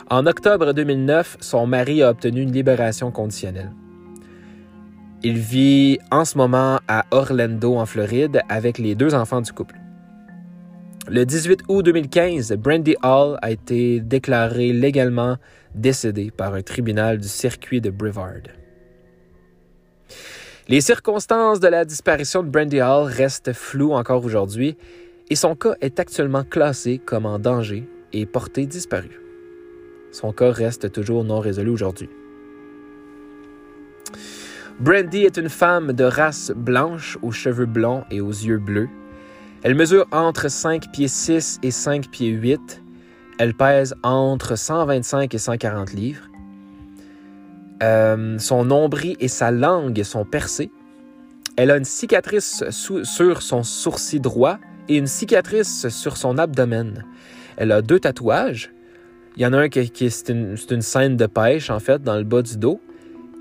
En 0.10 0.26
octobre 0.26 0.74
2009, 0.74 1.38
son 1.40 1.68
mari 1.68 2.04
a 2.04 2.10
obtenu 2.10 2.42
une 2.42 2.52
libération 2.52 3.12
conditionnelle. 3.12 3.72
Il 5.24 5.38
vit 5.38 6.00
en 6.10 6.26
ce 6.26 6.36
moment 6.36 6.80
à 6.88 7.06
Orlando, 7.12 7.76
en 7.76 7.86
Floride, 7.86 8.42
avec 8.50 8.80
les 8.80 8.96
deux 8.96 9.14
enfants 9.14 9.42
du 9.42 9.54
couple. 9.54 9.76
Le 11.08 11.26
18 11.26 11.62
août 11.68 11.84
2015, 11.84 12.54
Brandy 12.54 12.96
Hall 13.04 13.38
a 13.44 13.52
été 13.52 14.00
déclarée 14.00 14.74
légalement 14.74 15.38
décédée 15.76 16.32
par 16.32 16.56
un 16.56 16.64
tribunal 16.64 17.20
du 17.20 17.28
circuit 17.28 17.82
de 17.82 17.92
Brevard. 17.92 18.42
Les 20.68 20.82
circonstances 20.82 21.60
de 21.60 21.68
la 21.68 21.86
disparition 21.86 22.42
de 22.42 22.50
Brandy 22.50 22.82
Hall 22.82 23.06
restent 23.06 23.54
floues 23.54 23.94
encore 23.94 24.26
aujourd'hui 24.26 24.76
et 25.30 25.36
son 25.36 25.56
cas 25.56 25.76
est 25.82 26.00
actuellement 26.00 26.44
classé 26.44 26.98
comme 26.98 27.28
en 27.28 27.38
danger 27.38 27.88
et 28.12 28.26
porté 28.26 28.66
disparu. 28.66 29.22
Son 30.12 30.34
cas 30.34 30.52
reste 30.52 30.92
toujours 30.92 31.24
non 31.24 31.40
résolu 31.40 31.70
aujourd'hui. 31.70 32.10
Brandy 34.80 35.26
est 35.26 35.38
une 35.38 35.50
femme 35.50 35.94
de 35.94 36.04
race 36.04 36.52
blanche 36.56 37.18
aux 37.22 37.32
cheveux 37.32 37.66
blonds 37.66 38.04
et 38.10 38.22
aux 38.22 38.32
yeux 38.32 38.58
bleus. 38.58 38.90
Elle 39.64 39.76
mesure 39.76 40.08
entre 40.12 40.50
5 40.50 40.92
pieds 40.92 41.08
6 41.08 41.60
et 41.62 41.72
5 41.72 42.10
pieds 42.10 42.30
8. 42.30 42.82
Elle 43.38 43.54
pèse 43.54 43.96
entre 44.02 44.56
125 44.56 45.34
et 45.34 45.38
140 45.38 45.94
livres. 45.94 46.24
Euh, 47.84 48.38
son 48.40 48.66
nombril 48.66 49.16
et 49.20 49.28
sa 49.28 49.52
langue 49.52 50.02
sont 50.04 50.26
percés. 50.26 50.72
Elle 51.58 51.70
a 51.70 51.78
une 51.78 51.86
cicatrice 51.86 52.64
sur 52.70 53.42
son 53.42 53.64
sourcil 53.64 54.22
droit 54.22 54.58
et 54.90 54.98
une 54.98 55.08
cicatrice 55.08 55.90
sur 55.90 56.18
son 56.18 56.38
abdomen. 56.38 57.06
Elle 57.58 57.72
a 57.72 57.82
deux 57.82 58.00
tatouages. 58.00 58.72
Il 59.38 59.44
y 59.44 59.46
en 59.46 59.54
a 59.54 59.60
un 59.60 59.70
qui, 59.70 59.80
est, 59.80 60.30
une, 60.30 60.56
une, 60.70 60.82
scène 60.82 61.18
de 61.18 61.26
pêche, 61.26 61.70
en 61.70 61.80
fait, 61.80 62.02
dans 62.02 62.18
le 62.18 62.24
bas 62.24 62.42
du 62.42 62.58
dos. 62.58 62.82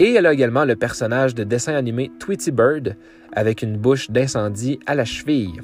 Et 0.01 0.15
elle 0.15 0.25
a 0.25 0.33
également 0.33 0.65
le 0.65 0.77
personnage 0.77 1.35
de 1.35 1.45
dessin 1.45 1.75
animé 1.75 2.11
Tweety 2.19 2.51
Bird 2.51 2.97
avec 3.35 3.61
une 3.61 3.77
bouche 3.77 4.11
d'incendie 4.11 4.81
à 4.87 4.95
la 4.95 5.05
cheville. 5.05 5.61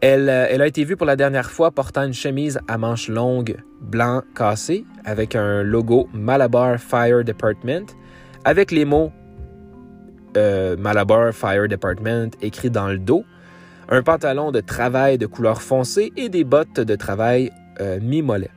Elle, 0.00 0.28
euh, 0.28 0.46
elle, 0.50 0.60
a 0.60 0.66
été 0.66 0.82
vue 0.82 0.96
pour 0.96 1.06
la 1.06 1.14
dernière 1.14 1.48
fois 1.48 1.70
portant 1.70 2.02
une 2.02 2.12
chemise 2.12 2.58
à 2.66 2.76
manches 2.76 3.08
longues 3.08 3.56
blanc 3.80 4.22
cassé 4.34 4.84
avec 5.04 5.36
un 5.36 5.62
logo 5.62 6.08
Malabar 6.12 6.78
Fire 6.78 7.24
Department 7.24 7.86
avec 8.44 8.72
les 8.72 8.84
mots 8.84 9.12
euh, 10.36 10.76
Malabar 10.76 11.32
Fire 11.32 11.68
Department 11.68 12.30
écrit 12.42 12.68
dans 12.68 12.88
le 12.88 12.98
dos, 12.98 13.24
un 13.88 14.02
pantalon 14.02 14.50
de 14.50 14.60
travail 14.60 15.18
de 15.18 15.26
couleur 15.26 15.62
foncée 15.62 16.12
et 16.16 16.28
des 16.28 16.42
bottes 16.42 16.80
de 16.80 16.96
travail 16.96 17.52
euh, 17.80 18.00
mi-mollet. 18.02 18.50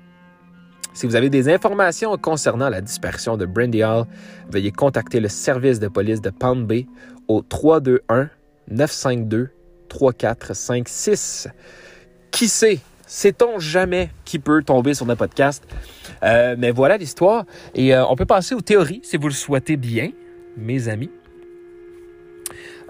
Si 0.98 1.06
vous 1.06 1.16
avez 1.16 1.30
des 1.30 1.48
informations 1.48 2.18
concernant 2.18 2.70
la 2.70 2.82
dispersion 2.82 3.38
de 3.38 3.46
Brandy 3.46 3.84
Hall, 3.84 4.06
veuillez 4.50 4.72
contacter 4.72 5.20
le 5.20 5.28
service 5.28 5.80
de 5.80 5.88
police 5.90 6.22
de 6.22 6.32
Palm 6.32 6.66
Bay 6.66 6.88
au 7.28 7.44
321 7.44 8.32
952 8.68 9.52
3456. 9.90 11.50
Qui 12.32 12.48
sait? 12.48 12.80
Sait-on 13.06 13.60
jamais 13.60 14.10
qui 14.26 14.40
peut 14.40 14.64
tomber 14.64 14.96
sur 14.96 15.06
notre 15.06 15.20
podcast? 15.20 15.64
Euh, 16.24 16.56
mais 16.58 16.72
voilà 16.72 16.98
l'histoire. 16.98 17.46
Et 17.76 17.96
on 17.96 18.16
peut 18.16 18.26
passer 18.26 18.56
aux 18.56 18.62
théories 18.62 19.02
si 19.04 19.18
vous 19.18 19.28
le 19.28 19.36
souhaitez 19.36 19.78
bien, 19.78 20.10
mes 20.58 20.88
amis. 20.88 21.12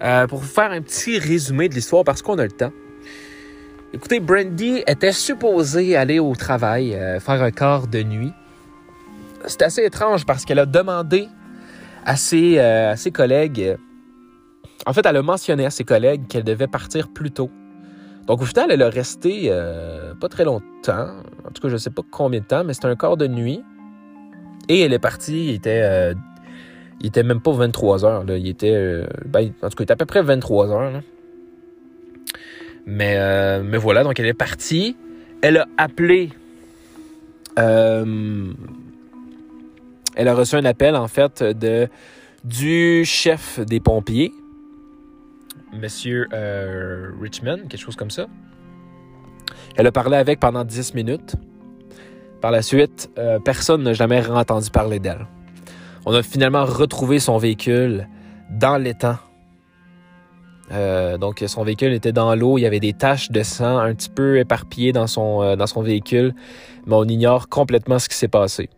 Euh, 0.02 0.28
pour 0.28 0.40
vous 0.40 0.48
faire 0.48 0.72
un 0.72 0.82
petit 0.82 1.20
résumé 1.20 1.68
de 1.68 1.74
l'histoire 1.74 2.06
parce 2.06 2.22
qu'on 2.22 2.38
a 2.38 2.46
le 2.46 2.52
temps. 2.52 2.72
Écoutez, 3.94 4.20
Brandy 4.20 4.84
était 4.86 5.12
supposée 5.12 5.96
aller 5.96 6.20
au 6.20 6.36
travail, 6.36 6.94
euh, 6.94 7.20
faire 7.20 7.42
un 7.42 7.52
quart 7.52 7.88
de 7.88 8.04
nuit. 8.04 8.34
C'est 9.46 9.62
assez 9.62 9.84
étrange 9.84 10.26
parce 10.26 10.46
qu'elle 10.46 10.60
a 10.60 10.66
demandé 10.66 11.28
à 12.06 12.16
ses, 12.16 12.60
euh, 12.60 12.92
à 12.92 12.96
ses 12.96 13.12
collègues, 13.12 13.78
en 14.86 14.94
fait, 14.94 15.06
elle 15.06 15.18
a 15.18 15.22
mentionné 15.22 15.66
à 15.66 15.70
ses 15.70 15.84
collègues 15.84 16.28
qu'elle 16.28 16.44
devait 16.44 16.68
partir 16.68 17.08
plus 17.10 17.32
tôt. 17.32 17.50
Donc 18.26 18.42
au 18.42 18.46
final, 18.46 18.72
elle 18.72 18.84
a 18.84 18.90
resté 18.90 19.50
pas 20.20 20.28
très 20.28 20.44
longtemps, 20.44 21.16
en 21.46 21.52
tout 21.52 21.62
cas 21.62 21.70
je 21.70 21.74
ne 21.74 21.78
sais 21.78 21.90
pas 21.90 22.02
combien 22.12 22.42
de 22.42 22.46
temps, 22.46 22.66
mais 22.66 22.74
c'était 22.74 22.88
un 22.88 22.96
quart 22.98 23.16
de 23.16 23.28
nuit. 23.28 23.64
Et 24.68 24.82
elle 24.82 24.92
est 24.92 25.00
partie, 25.00 25.48
il 25.48 25.54
était 25.56 26.14
il 27.00 27.08
était 27.08 27.24
même 27.24 27.42
pas 27.42 27.52
23 27.52 28.06
heures. 28.06 28.24
Là. 28.24 28.38
Il 28.38 28.48
était. 28.48 28.74
Euh, 28.74 29.06
ben, 29.26 29.52
en 29.62 29.70
tout 29.70 29.76
cas, 29.76 29.82
il 29.82 29.84
était 29.84 29.94
à 29.94 29.98
peu 29.98 30.06
près 30.06 30.22
23 30.22 30.72
heures. 30.72 31.02
Mais, 32.88 33.16
euh, 33.18 33.62
mais 33.64 33.78
voilà, 33.78 34.04
donc 34.04 34.20
elle 34.20 34.26
est 34.26 34.34
partie. 34.34 34.96
Elle 35.42 35.58
a 35.58 35.68
appelé. 35.78 36.30
Euh, 37.60 38.54
elle 40.16 40.28
a 40.28 40.34
reçu 40.34 40.56
un 40.56 40.66
appel, 40.66 40.96
en 40.96 41.08
fait, 41.08 41.44
de, 41.44 41.90
du 42.44 43.04
chef 43.06 43.60
des 43.60 43.80
pompiers, 43.80 44.32
Monsieur 45.74 46.28
Richmond, 47.22 47.68
quelque 47.70 47.78
chose 47.78 47.98
comme 47.98 48.10
ça. 48.10 48.28
Elle 49.76 49.86
a 49.86 49.92
parlé 49.92 50.16
avec 50.16 50.40
pendant 50.40 50.64
10 50.64 50.96
minutes. 50.96 51.36
Par 52.42 52.52
la 52.52 52.62
suite, 52.62 53.12
personne 53.44 53.84
n'a 53.84 53.94
jamais 53.94 54.26
entendu 54.28 54.72
parler 54.72 55.00
d'elle. 55.00 55.28
On 56.06 56.14
a 56.14 56.24
finalement 56.24 56.64
retrouvé 56.64 57.20
son 57.20 57.38
véhicule 57.38 58.08
dans 58.50 58.78
l'étang. 58.78 59.18
Euh, 60.72 61.18
donc 61.18 61.44
son 61.48 61.64
véhicule 61.64 61.94
était 61.94 62.12
dans 62.12 62.36
l'eau, 62.36 62.58
il 62.58 62.62
y 62.62 62.66
avait 62.66 62.80
des 62.80 62.94
taches 62.94 63.32
de 63.32 63.42
sang 63.44 63.78
un 63.78 63.94
petit 63.94 64.10
peu 64.10 64.38
éparpillées 64.38 64.92
dans 64.92 65.08
son, 65.08 65.42
euh, 65.42 65.82
véhicule, 65.82 66.34
mais 66.86 66.96
on 66.96 67.06
ignore 67.06 67.48
complètement 67.48 68.00
ce 68.00 68.10
qui 68.10 68.16
s'est 68.16 68.28
passé. 68.28 68.70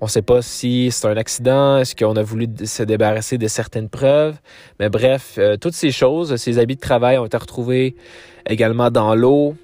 On 0.00 0.06
ne 0.06 0.10
sait 0.10 0.22
pas 0.22 0.40
si 0.40 0.90
c'est 0.90 1.06
un 1.06 1.16
accident, 1.16 1.78
est-ce 1.78 1.94
qu'on 1.94 2.16
a 2.16 2.22
voulu 2.22 2.48
se 2.64 2.82
débarrasser 2.82 3.36
de 3.36 3.46
certaines 3.46 3.90
preuves, 3.90 4.36
mais 4.80 4.88
bref, 4.88 5.34
euh, 5.38 5.56
toutes 5.56 5.74
ces 5.74 5.90
choses, 5.90 6.34
ses 6.36 6.58
habits 6.58 6.76
de 6.76 6.80
travail 6.80 7.18
ont 7.18 7.26
été 7.26 7.36
retrouvés 7.36 7.94
également 8.46 8.90
dans 8.90 9.14
l'eau. 9.14 9.54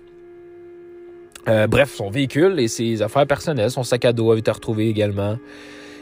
bref, 1.47 1.95
son 1.95 2.11
véhicule 2.11 2.59
et 2.59 2.69
ses 2.69 3.03
affaires 3.03 3.27
personnelles, 3.27 3.71
son 3.71 3.85
sac 3.85 4.05
à 4.05 4.13
dos 4.13 4.33
a 4.33 4.37
été 4.37 4.51
retrouvé 4.51 4.89
également. 4.89 5.39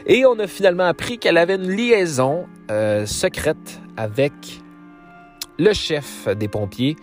Et 0.07 0.25
on 0.25 0.37
a 0.39 0.47
finalement 0.47 0.85
appris 0.85 1.17
qu'elle 1.19 1.37
avait 1.37 1.55
une 1.55 1.69
liaison 1.69 2.45
secrète 3.05 3.79
avec 3.95 4.33
le 5.57 5.73
chef 5.73 6.27
des 6.37 6.47
pompiers, 6.47 6.95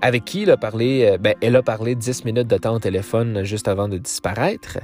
avec 0.00 0.24
qui 0.24 0.42
il 0.42 0.50
a 0.50 0.56
parlé, 0.56 1.10
euh, 1.12 1.18
ben, 1.18 1.34
elle 1.40 1.56
a 1.56 1.62
parlé 1.62 1.94
10 1.94 2.24
minutes 2.24 2.48
de 2.48 2.56
temps 2.56 2.74
au 2.74 2.78
téléphone 2.78 3.44
juste 3.44 3.68
avant 3.68 3.88
de 3.88 3.98
disparaître. 3.98 4.78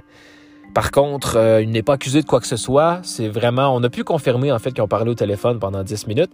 Par 0.74 0.90
contre, 0.90 1.36
euh, 1.36 1.62
il 1.62 1.70
n'est 1.70 1.82
pas 1.82 1.94
accusé 1.94 2.20
de 2.20 2.26
quoi 2.26 2.40
que 2.40 2.46
ce 2.46 2.56
soit. 2.56 3.00
C'est 3.02 3.28
vraiment, 3.28 3.74
on 3.74 3.82
a 3.82 3.88
pu 3.88 4.04
confirmer 4.04 4.52
en 4.52 4.58
fait 4.58 4.72
qu'ils 4.72 4.82
ont 4.82 4.88
parlé 4.88 5.10
au 5.10 5.14
téléphone 5.14 5.58
pendant 5.58 5.82
10 5.82 6.06
minutes. 6.06 6.32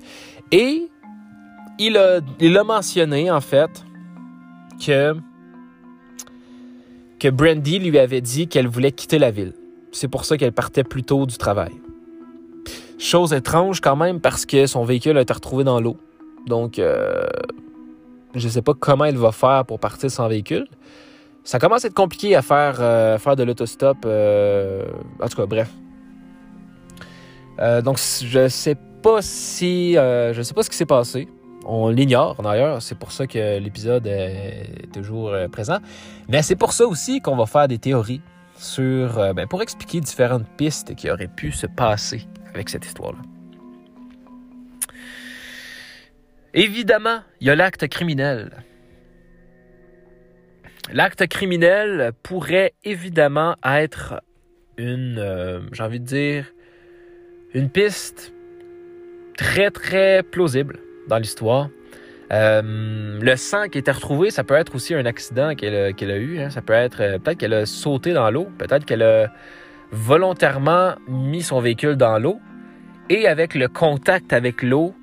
Et 0.50 0.88
il 1.78 1.96
a, 1.96 2.64
mentionné 2.64 3.30
en 3.30 3.40
fait 3.40 3.84
que 4.84 5.14
que 7.18 7.28
Brandy 7.28 7.78
lui 7.78 8.00
avait 8.00 8.20
dit 8.20 8.48
qu'elle 8.48 8.66
voulait 8.66 8.90
quitter 8.90 9.20
la 9.20 9.30
ville. 9.30 9.52
C'est 9.92 10.08
pour 10.08 10.24
ça 10.24 10.36
qu'elle 10.36 10.52
partait 10.52 10.82
plus 10.82 11.04
tôt 11.04 11.24
du 11.24 11.38
travail. 11.38 11.70
Chose 12.98 13.32
étrange 13.32 13.80
quand 13.80 13.94
même 13.94 14.20
parce 14.20 14.44
que 14.44 14.66
son 14.66 14.82
véhicule 14.84 15.16
a 15.18 15.20
été 15.20 15.32
retrouvé 15.32 15.62
dans 15.62 15.80
l'eau. 15.80 15.96
Donc, 16.46 16.78
euh, 16.78 17.26
je 18.34 18.46
ne 18.46 18.50
sais 18.50 18.62
pas 18.62 18.74
comment 18.78 19.04
elle 19.04 19.16
va 19.16 19.32
faire 19.32 19.64
pour 19.64 19.78
partir 19.78 20.10
sans 20.10 20.28
véhicule. 20.28 20.66
Ça 21.44 21.58
commence 21.58 21.84
à 21.84 21.88
être 21.88 21.94
compliqué 21.94 22.36
à 22.36 22.42
faire, 22.42 22.76
euh, 22.80 23.18
faire 23.18 23.36
de 23.36 23.42
l'autostop. 23.42 23.98
Euh, 24.04 24.84
en 25.20 25.28
tout 25.28 25.36
cas, 25.36 25.46
bref. 25.46 25.70
donc, 27.84 27.98
je 27.98 28.48
sais 28.48 28.76
pas 29.02 29.22
si. 29.22 29.94
je 29.94 30.40
sais 30.42 30.54
pas 30.54 30.62
ce 30.62 30.70
qui 30.70 30.76
s'est 30.76 30.86
passé. 30.86 31.28
On 31.64 31.90
l'ignore 31.90 32.42
d'ailleurs, 32.42 32.82
c'est 32.82 32.98
pour 32.98 33.12
ça 33.12 33.28
que 33.28 33.58
l'épisode 33.58 34.04
est 34.08 34.92
toujours 34.92 35.32
présent. 35.52 35.78
Mais 36.28 36.42
c'est 36.42 36.56
pour 36.56 36.72
ça 36.72 36.86
aussi 36.86 37.20
qu'on 37.20 37.36
va 37.36 37.46
faire 37.46 37.68
des 37.68 37.78
théories 37.78 38.20
sur, 38.56 39.32
ben, 39.34 39.46
pour 39.46 39.62
expliquer 39.62 40.00
différentes 40.00 40.46
pistes 40.56 40.96
qui 40.96 41.08
auraient 41.08 41.28
pu 41.28 41.52
se 41.52 41.66
passer 41.66 42.26
avec 42.52 42.68
cette 42.68 42.84
histoire-là. 42.84 43.20
Évidemment, 46.54 47.20
il 47.40 47.46
y 47.46 47.50
a 47.50 47.54
l'acte 47.54 47.88
criminel. 47.88 48.50
L'acte 50.92 51.26
criminel 51.28 52.12
pourrait 52.22 52.74
évidemment 52.84 53.56
être 53.64 54.22
une, 54.76 55.18
euh, 55.18 55.60
j'ai 55.72 55.82
envie 55.82 56.00
de 56.00 56.04
dire, 56.04 56.46
une 57.54 57.70
piste 57.70 58.32
très 59.36 59.70
très 59.70 60.22
plausible 60.22 60.80
dans 61.08 61.18
l'histoire. 61.18 61.68
Euh, 62.32 63.18
le 63.20 63.36
sang 63.36 63.68
qui 63.68 63.78
était 63.78 63.90
retrouvé, 63.90 64.30
ça 64.30 64.42
peut 64.42 64.54
être 64.54 64.74
aussi 64.74 64.94
un 64.94 65.04
accident 65.04 65.54
qu'elle 65.54 65.74
a, 65.74 66.16
eu. 66.16 66.40
Hein. 66.40 66.50
Ça 66.50 66.62
peut 66.62 66.72
être 66.72 67.02
euh, 67.02 67.18
peut-être 67.18 67.38
qu'elle 67.38 67.52
a 67.52 67.66
sauté 67.66 68.12
dans 68.12 68.30
l'eau, 68.30 68.48
peut-être 68.58 68.84
qu'elle 68.84 69.02
a 69.02 69.32
volontairement 69.90 70.94
mis 71.08 71.42
son 71.42 71.60
véhicule 71.60 71.96
dans 71.96 72.18
l'eau 72.18 72.40
et 73.10 73.28
avec 73.28 73.54
le 73.54 73.68
contact 73.68 74.32
avec 74.32 74.62
l'eau, 74.62 74.94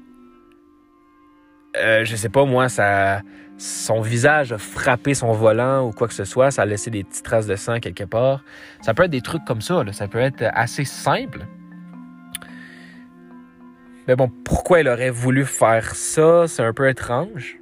euh, 1.79 2.05
je 2.05 2.15
sais 2.15 2.29
pas 2.29 2.45
moi, 2.45 2.69
ça, 2.69 3.21
son 3.57 4.01
visage 4.01 4.53
a 4.53 4.57
frappé 4.57 5.13
son 5.13 5.31
volant 5.33 5.85
ou 5.85 5.91
quoi 5.91 6.07
que 6.07 6.13
ce 6.13 6.23
soit, 6.23 6.51
ça 6.51 6.63
a 6.63 6.65
laissé 6.65 6.89
des 6.89 7.03
petites 7.03 7.23
traces 7.23 7.47
de 7.47 7.55
sang 7.55 7.79
quelque 7.79 8.05
part. 8.05 8.43
Ça 8.81 8.93
peut 8.93 9.03
être 9.03 9.11
des 9.11 9.21
trucs 9.21 9.45
comme 9.45 9.61
ça, 9.61 9.83
ça 9.91 10.07
peut 10.07 10.19
être 10.19 10.43
assez 10.53 10.85
simple. 10.85 11.45
Mais 14.07 14.15
bon, 14.15 14.31
pourquoi 14.43 14.79
elle 14.79 14.87
aurait 14.87 15.11
voulu 15.11 15.45
faire 15.45 15.93
ça, 15.93 16.47
c'est 16.47 16.63
un 16.63 16.73
peu 16.73 16.89
étrange. 16.89 17.59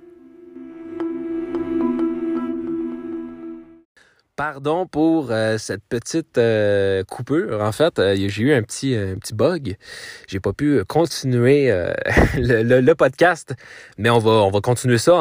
Pardon 4.38 4.86
pour 4.86 5.32
euh, 5.32 5.58
cette 5.58 5.82
petite 5.90 6.38
euh, 6.38 7.04
coupure. 7.04 7.60
En 7.60 7.72
fait, 7.72 7.98
euh, 7.98 8.16
j'ai 8.16 8.44
eu 8.44 8.54
un 8.54 8.62
petit, 8.62 8.96
un 8.96 9.16
petit 9.16 9.34
bug. 9.34 9.78
J'ai 10.28 10.40
pas 10.40 10.54
pu 10.54 10.86
continuer 10.86 11.70
le, 12.36 12.94
podcast, 12.94 13.56
mais 13.98 14.12
on 14.12 14.20
va, 14.20 14.30
on 14.30 14.52
va 14.52 14.62
continuer 14.62 15.00
ça 15.00 15.20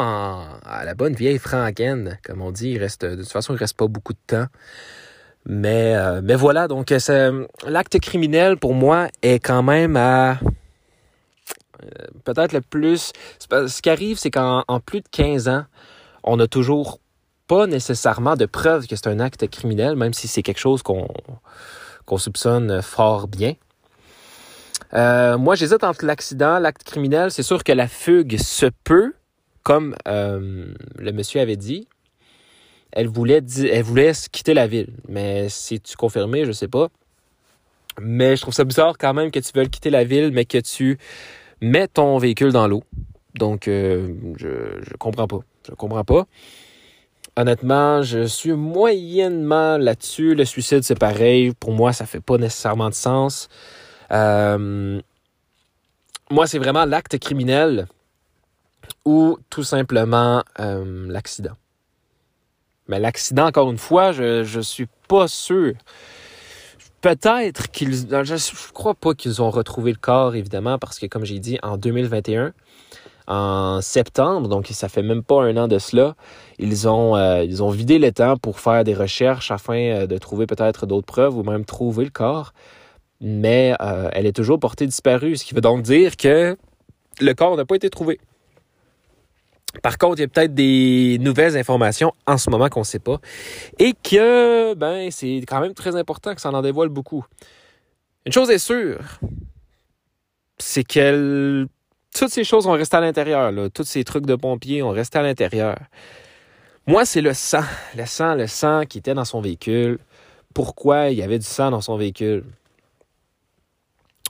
à 0.67 0.85
la 0.85 0.95
bonne 0.95 1.15
vieille 1.15 1.39
francaine, 1.39 2.19
comme 2.27 2.43
on 2.43 2.53
dit. 2.53 2.73
Il 2.73 2.79
reste, 2.79 3.07
de 3.07 3.23
toute 3.23 3.33
façon, 3.33 3.55
il 3.55 3.57
reste 3.57 3.79
pas 3.79 3.89
beaucoup 3.89 4.13
de 4.13 4.19
temps. 4.27 4.47
Mais, 5.47 5.97
euh, 5.97 6.21
mais 6.23 6.35
voilà, 6.35 6.69
donc 6.69 6.93
l'acte 7.67 7.99
criminel 8.01 8.59
pour 8.59 8.75
moi 8.75 9.09
est 9.23 9.39
quand 9.39 9.63
même 9.63 9.97
à 9.97 10.39
peut-être 12.25 12.53
le 12.53 12.61
plus. 12.61 13.13
Ce 13.39 13.81
qui 13.81 13.89
arrive, 13.89 14.19
c'est 14.19 14.31
qu'en 14.31 14.63
plus 14.85 15.01
de 15.01 15.09
15 15.11 15.49
ans, 15.49 15.65
on 16.23 16.37
n'a 16.37 16.49
toujours 16.49 17.01
pas 17.47 17.67
nécessairement 17.67 18.37
de 18.37 18.47
preuves 18.47 18.87
que 18.87 18.97
c'est 18.97 19.09
un 19.09 19.21
acte 19.21 19.49
criminel, 19.49 19.97
même 19.97 20.13
si 20.13 20.29
c'est 20.29 20.43
quelque 20.43 20.59
chose 20.59 20.83
qu'on 20.83 22.19
soupçonne 22.19 22.83
fort 22.83 23.29
bien. 23.29 23.55
Euh, 24.95 25.39
moi, 25.39 25.55
j'hésite 25.55 25.85
entre 25.85 26.05
l'accident, 26.05 26.59
l'acte 26.59 26.85
criminel. 26.85 27.31
C'est 27.31 27.43
sûr 27.43 27.65
que 27.65 27.73
la 27.73 27.89
fugue 27.89 28.39
se 28.39 28.67
peut, 28.85 29.15
comme 29.63 29.95
euh, 30.09 30.67
le 30.97 31.13
monsieur 31.13 31.41
avait 31.41 31.57
dit. 31.57 31.89
Elle 32.93 33.09
voulait, 33.09 33.43
elle 33.59 33.83
voulait 33.83 34.13
quitter 34.33 34.55
la 34.55 34.67
ville. 34.67 34.95
Mais 35.09 35.49
c'est-tu 35.49 35.97
confirmé? 35.97 36.45
Je 36.45 36.53
sais 36.53 36.69
pas. 36.69 36.89
Mais 38.01 38.37
je 38.37 38.43
trouve 38.43 38.55
ça 38.55 38.65
bizarre 38.65 38.97
quand 38.99 39.15
même 39.15 39.31
que 39.31 39.41
tu 39.41 39.51
veuilles 39.55 39.71
quitter 39.71 39.91
la 39.91 40.05
ville, 40.05 40.31
mais 40.33 40.45
que 40.45 40.59
tu 40.59 40.99
mets 41.61 41.89
ton 41.89 42.19
véhicule 42.19 42.53
dans 42.53 42.69
l'eau. 42.69 42.85
Donc, 43.35 43.69
euh, 43.69 44.15
je, 44.37 44.83
je 44.83 44.97
comprends 44.99 45.27
pas. 45.27 45.41
Je 45.69 45.75
comprends 45.75 46.05
pas. 46.05 46.27
Honnêtement, 47.39 48.03
je 48.03 48.25
suis 48.25 48.53
moyennement 48.53 49.77
là-dessus. 49.77 50.35
Le 50.35 50.47
suicide, 50.47 50.83
c'est 50.83 50.99
pareil. 50.99 51.53
Pour 51.53 51.73
moi, 51.73 51.93
ça 51.93 52.07
fait 52.07 52.21
pas 52.21 52.39
nécessairement 52.39 52.89
de 52.89 52.95
sens. 52.95 53.49
Euh, 54.11 55.01
moi, 56.31 56.47
c'est 56.47 56.59
vraiment 56.59 56.87
l'acte 56.87 57.19
criminel 57.19 57.89
ou 59.05 59.39
tout 59.51 59.65
simplement 59.65 60.43
euh, 60.61 61.07
l'accident. 61.09 61.57
Mais 62.89 62.99
l'accident, 62.99 63.47
encore 63.47 63.71
une 63.71 63.79
fois, 63.79 64.13
je 64.13 64.57
ne 64.57 64.63
suis 64.63 64.89
pas 65.07 65.29
sûr. 65.29 65.75
Peut-être 67.03 67.71
qu'ils... 67.71 68.09
Je 68.09 68.35
ne 68.35 68.73
crois 68.73 68.95
pas 68.95 69.15
qu'ils 69.15 69.43
ont 69.43 69.51
retrouvé 69.51 69.93
le 69.93 69.99
corps, 69.99 70.35
évidemment, 70.35 70.79
parce 70.79 70.99
que, 70.99 71.07
comme 71.07 71.25
j'ai 71.25 71.39
dit, 71.39 71.59
en 71.63 71.77
2021, 71.77 72.53
en 73.27 73.81
septembre, 73.81 74.49
donc 74.49 74.69
ça 74.69 74.89
fait 74.89 75.03
même 75.03 75.23
pas 75.23 75.43
un 75.43 75.57
an 75.57 75.69
de 75.69 75.79
cela, 75.79 76.15
ils 76.59 76.89
ont, 76.89 77.17
euh, 77.17 77.45
ils 77.45 77.63
ont 77.63 77.71
vidé 77.71 77.99
le 77.99 78.13
temps 78.13 78.37
pour 78.37 78.61
faire 78.61 78.85
des 78.85 78.95
recherches 78.95 79.51
afin 79.51 80.07
de 80.07 80.19
trouver 80.19 80.47
peut-être 80.47 80.87
d'autres 80.87 81.07
preuves 81.07 81.37
ou 81.37 81.43
même 81.43 81.65
trouver 81.65 82.05
le 82.05 82.11
corps 82.11 82.53
mais 83.21 83.75
euh, 83.81 84.09
elle 84.13 84.27
est 84.27 84.35
toujours 84.35 84.59
portée 84.59 84.87
disparue, 84.87 85.37
ce 85.37 85.45
qui 85.45 85.55
veut 85.55 85.61
donc 85.61 85.83
dire 85.83 86.17
que 86.17 86.57
le 87.21 87.35
corps 87.35 87.57
n'a 87.57 87.65
pas 87.65 87.77
été 87.77 87.89
trouvé. 87.91 88.21
Par 89.83 89.99
contre, 89.99 90.19
il 90.19 90.23
y 90.23 90.25
a 90.25 90.29
peut-être 90.29 90.55
des 90.55 91.19
nouvelles 91.21 91.57
informations 91.57 92.13
en 92.27 92.39
ce 92.39 92.49
moment 92.49 92.69
qu'on 92.69 92.81
ne 92.81 92.85
sait 92.85 92.99
pas 92.99 93.19
et 93.79 93.93
que 93.93 94.75
ben 94.75 95.11
c'est 95.11 95.43
quand 95.47 95.61
même 95.61 95.75
très 95.75 95.97
important 95.97 96.35
que 96.35 96.41
ça 96.41 96.51
en 96.51 96.63
dévoile 96.63 96.89
beaucoup. 96.89 97.25
Une 98.25 98.33
chose 98.33 98.51
est 98.51 98.59
sûre, 98.59 99.21
c'est 100.59 100.85
que 100.85 101.69
toutes 102.17 102.31
ces 102.31 102.45
choses 102.45 102.67
ont 102.67 102.73
resté 102.73 102.97
à 102.97 103.01
l'intérieur, 103.01 103.53
tous 103.73 103.85
ces 103.85 104.05
trucs 104.05 104.27
de 104.27 104.35
pompiers 104.35 104.83
ont 104.83 104.91
resté 104.91 105.19
à 105.19 105.23
l'intérieur. 105.23 105.77
Moi, 106.87 107.05
c'est 107.05 107.21
le 107.21 107.35
sang, 107.35 107.65
le 107.97 108.07
sang, 108.07 108.35
le 108.35 108.47
sang 108.47 108.85
qui 108.89 108.99
était 108.99 109.15
dans 109.15 109.25
son 109.25 109.41
véhicule. 109.41 109.99
Pourquoi 110.55 111.11
il 111.11 111.19
y 111.19 111.23
avait 111.23 111.39
du 111.39 111.47
sang 111.47 111.71
dans 111.71 111.81
son 111.81 111.97
véhicule? 111.97 112.45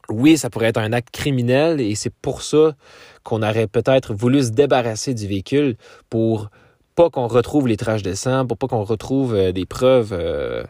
oui, 0.09 0.39
ça 0.39 0.51
pourrait 0.51 0.67
être 0.67 0.79
un 0.79 0.93
acte 0.93 1.11
criminel 1.11 1.81
et 1.81 1.95
c'est 1.95 2.13
pour 2.13 2.43
ça 2.43 2.75
qu'on 3.23 3.43
aurait 3.43 3.67
peut-être 3.67 4.15
voulu 4.15 4.43
se 4.43 4.51
débarrasser 4.51 5.15
du 5.15 5.27
véhicule 5.27 5.77
pour 6.11 6.49
pas 6.95 7.11
qu'on 7.11 7.27
retrouve 7.27 7.69
les 7.69 7.77
traces 7.77 8.03
de 8.03 8.15
sang, 8.15 8.47
pour 8.47 8.57
pas 8.57 8.69
qu'on 8.69 8.85
retrouve 8.85 9.35
euh, 9.35 9.53
des 9.53 9.67
preuves 9.67 10.13
euh, 10.13 10.65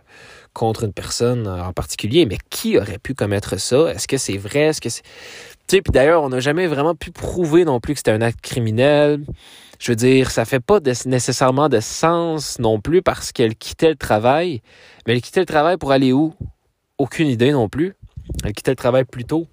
contre 0.55 0.85
une 0.85 0.93
personne 0.93 1.47
en 1.47 1.73
particulier. 1.73 2.27
Mais 2.27 2.39
qui 2.51 2.79
aurait 2.79 2.99
pu 2.99 3.15
commettre 3.15 3.61
ça? 3.61 3.93
Est-ce 3.93 4.09
que 4.09 4.17
c'est 4.17 4.37
vrai? 4.37 4.61
Est-ce 4.61 4.81
que 4.81 4.89
c'est... 4.89 5.05
Sais, 5.69 5.83
puis 5.83 5.93
d'ailleurs, 5.93 6.23
on 6.23 6.29
n'a 6.29 6.41
jamais 6.41 6.69
vraiment 6.69 6.95
pu 6.95 7.11
prouver 7.11 7.65
non 7.65 7.81
plus 7.81 7.95
que 7.95 7.99
c'était 7.99 8.13
un 8.13 8.21
acte 8.21 8.41
criminel. 8.41 9.21
Je 9.79 9.93
veux 9.93 9.97
dire, 9.97 10.31
ça 10.31 10.45
fait 10.45 10.61
pas 10.61 10.79
nécessairement 11.07 11.69
de 11.69 11.81
sens 11.81 12.59
non 12.59 12.81
plus 12.81 13.03
parce 13.03 13.33
qu'elle 13.33 13.57
quittait 13.57 13.91
le 13.91 13.97
travail. 13.97 14.63
Mais 15.07 15.15
elle 15.15 15.21
quittait 15.21 15.41
le 15.41 15.47
travail 15.47 15.77
pour 15.77 15.93
aller 15.93 16.13
où? 16.13 16.35
Aucune 16.99 17.27
idée 17.27 17.53
non 17.53 17.69
plus. 17.69 17.95
Elle 18.45 18.53
quittait 18.53 18.71
le 18.71 18.77
travail 18.77 19.05
plus 19.05 19.25
tôt. 19.25 19.49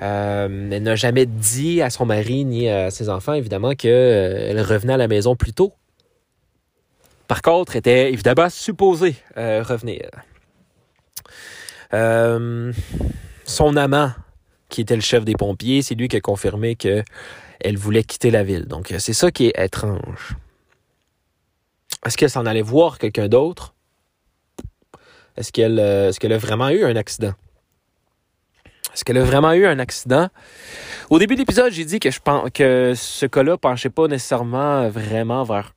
Euh, 0.00 0.68
elle 0.70 0.82
n'a 0.82 0.96
jamais 0.96 1.26
dit 1.26 1.82
à 1.82 1.90
son 1.90 2.06
mari 2.06 2.44
ni 2.44 2.68
à 2.68 2.90
ses 2.90 3.08
enfants, 3.08 3.34
évidemment, 3.34 3.74
qu'elle 3.74 4.58
euh, 4.58 4.62
revenait 4.62 4.94
à 4.94 4.96
la 4.96 5.08
maison 5.08 5.36
plus 5.36 5.52
tôt. 5.52 5.72
Par 7.28 7.40
contre, 7.42 7.76
elle 7.76 7.80
était 7.80 8.12
évidemment 8.12 8.48
supposée 8.50 9.16
euh, 9.36 9.62
revenir. 9.62 10.10
son 13.44 13.76
amant, 13.76 14.10
qui 14.72 14.80
était 14.80 14.96
le 14.96 15.02
chef 15.02 15.24
des 15.24 15.34
pompiers, 15.34 15.82
c'est 15.82 15.94
lui 15.94 16.08
qui 16.08 16.16
a 16.16 16.20
confirmé 16.20 16.74
qu'elle 16.74 17.04
voulait 17.76 18.02
quitter 18.02 18.30
la 18.30 18.42
ville. 18.42 18.64
Donc, 18.64 18.92
c'est 18.98 19.12
ça 19.12 19.30
qui 19.30 19.46
est 19.46 19.62
étrange. 19.62 20.36
Est-ce 22.04 22.16
qu'elle 22.16 22.30
s'en 22.30 22.46
allait 22.46 22.62
voir 22.62 22.98
quelqu'un 22.98 23.28
d'autre? 23.28 23.74
Est-ce 25.36 25.52
qu'elle 25.52 25.78
est 25.78 26.18
qu'elle 26.18 26.32
a 26.32 26.38
vraiment 26.38 26.70
eu 26.70 26.84
un 26.84 26.96
accident? 26.96 27.34
Est-ce 28.92 29.04
qu'elle 29.04 29.18
a 29.18 29.24
vraiment 29.24 29.52
eu 29.52 29.66
un 29.66 29.78
accident? 29.78 30.28
Au 31.10 31.18
début 31.18 31.34
de 31.34 31.40
l'épisode, 31.40 31.72
j'ai 31.72 31.84
dit 31.84 32.00
que 32.00 32.10
je 32.10 32.20
pense 32.20 32.50
que 32.52 32.94
ce 32.96 33.26
cas-là 33.26 33.56
penchait 33.56 33.90
pas 33.90 34.08
nécessairement 34.08 34.88
vraiment 34.88 35.44
vers, 35.44 35.74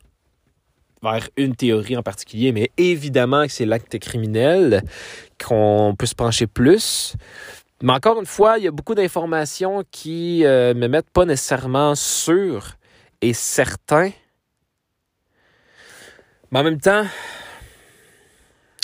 vers 1.04 1.30
une 1.38 1.56
théorie 1.56 1.98
en 1.98 2.04
particulier, 2.04 2.52
mais 2.54 2.72
évidemment 2.78 3.46
que 3.46 3.52
c'est 3.52 3.66
l'acte 3.66 4.00
criminel 4.00 4.84
qu'on 5.46 5.96
peut 5.98 6.06
se 6.06 6.16
pencher 6.16 6.48
plus. 6.48 7.16
Mais 7.86 7.94
encore 7.94 8.20
une 8.20 8.26
fois, 8.26 8.58
il 8.58 8.64
y 8.64 8.68
a 8.68 8.72
beaucoup 8.72 8.96
d'informations 8.96 9.84
qui 9.92 10.40
ne 10.42 10.48
euh, 10.48 10.74
me 10.74 10.88
mettent 10.88 11.12
pas 11.12 11.24
nécessairement 11.24 11.94
sûr 11.94 12.78
et 13.22 13.32
certain. 13.32 14.10
Mais 16.50 16.62
en 16.62 16.64
même 16.64 16.82
temps, 16.82 17.06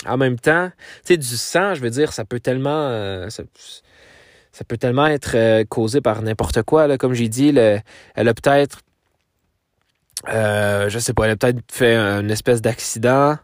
en 0.06 0.16
même 0.16 0.38
temps, 0.38 0.70
tu 1.04 1.14
sais, 1.14 1.16
du 1.16 1.36
sang, 1.36 1.74
je 1.74 1.80
veux 1.80 1.90
dire, 1.90 2.12
ça 2.12 2.24
peut 2.24 2.38
tellement. 2.38 2.70
Euh, 2.70 3.28
ça 3.28 4.64
peut 4.68 4.76
tellement 4.76 5.06
être 5.06 5.32
euh, 5.34 5.64
causé 5.64 6.00
par 6.00 6.22
n'importe 6.22 6.62
quoi. 6.62 6.96
Comme 6.96 7.14
j'ai 7.14 7.28
dit, 7.28 7.48
elle 7.48 8.28
a 8.28 8.34
peut-être, 8.34 8.82
euh, 10.28 10.88
je 10.88 11.00
sais 11.00 11.12
pas, 11.12 11.24
elle 11.24 11.32
a 11.32 11.36
peut-être 11.36 11.60
fait 11.72 11.96
une 11.96 12.30
espèce 12.30 12.62
d'accident. 12.62 13.36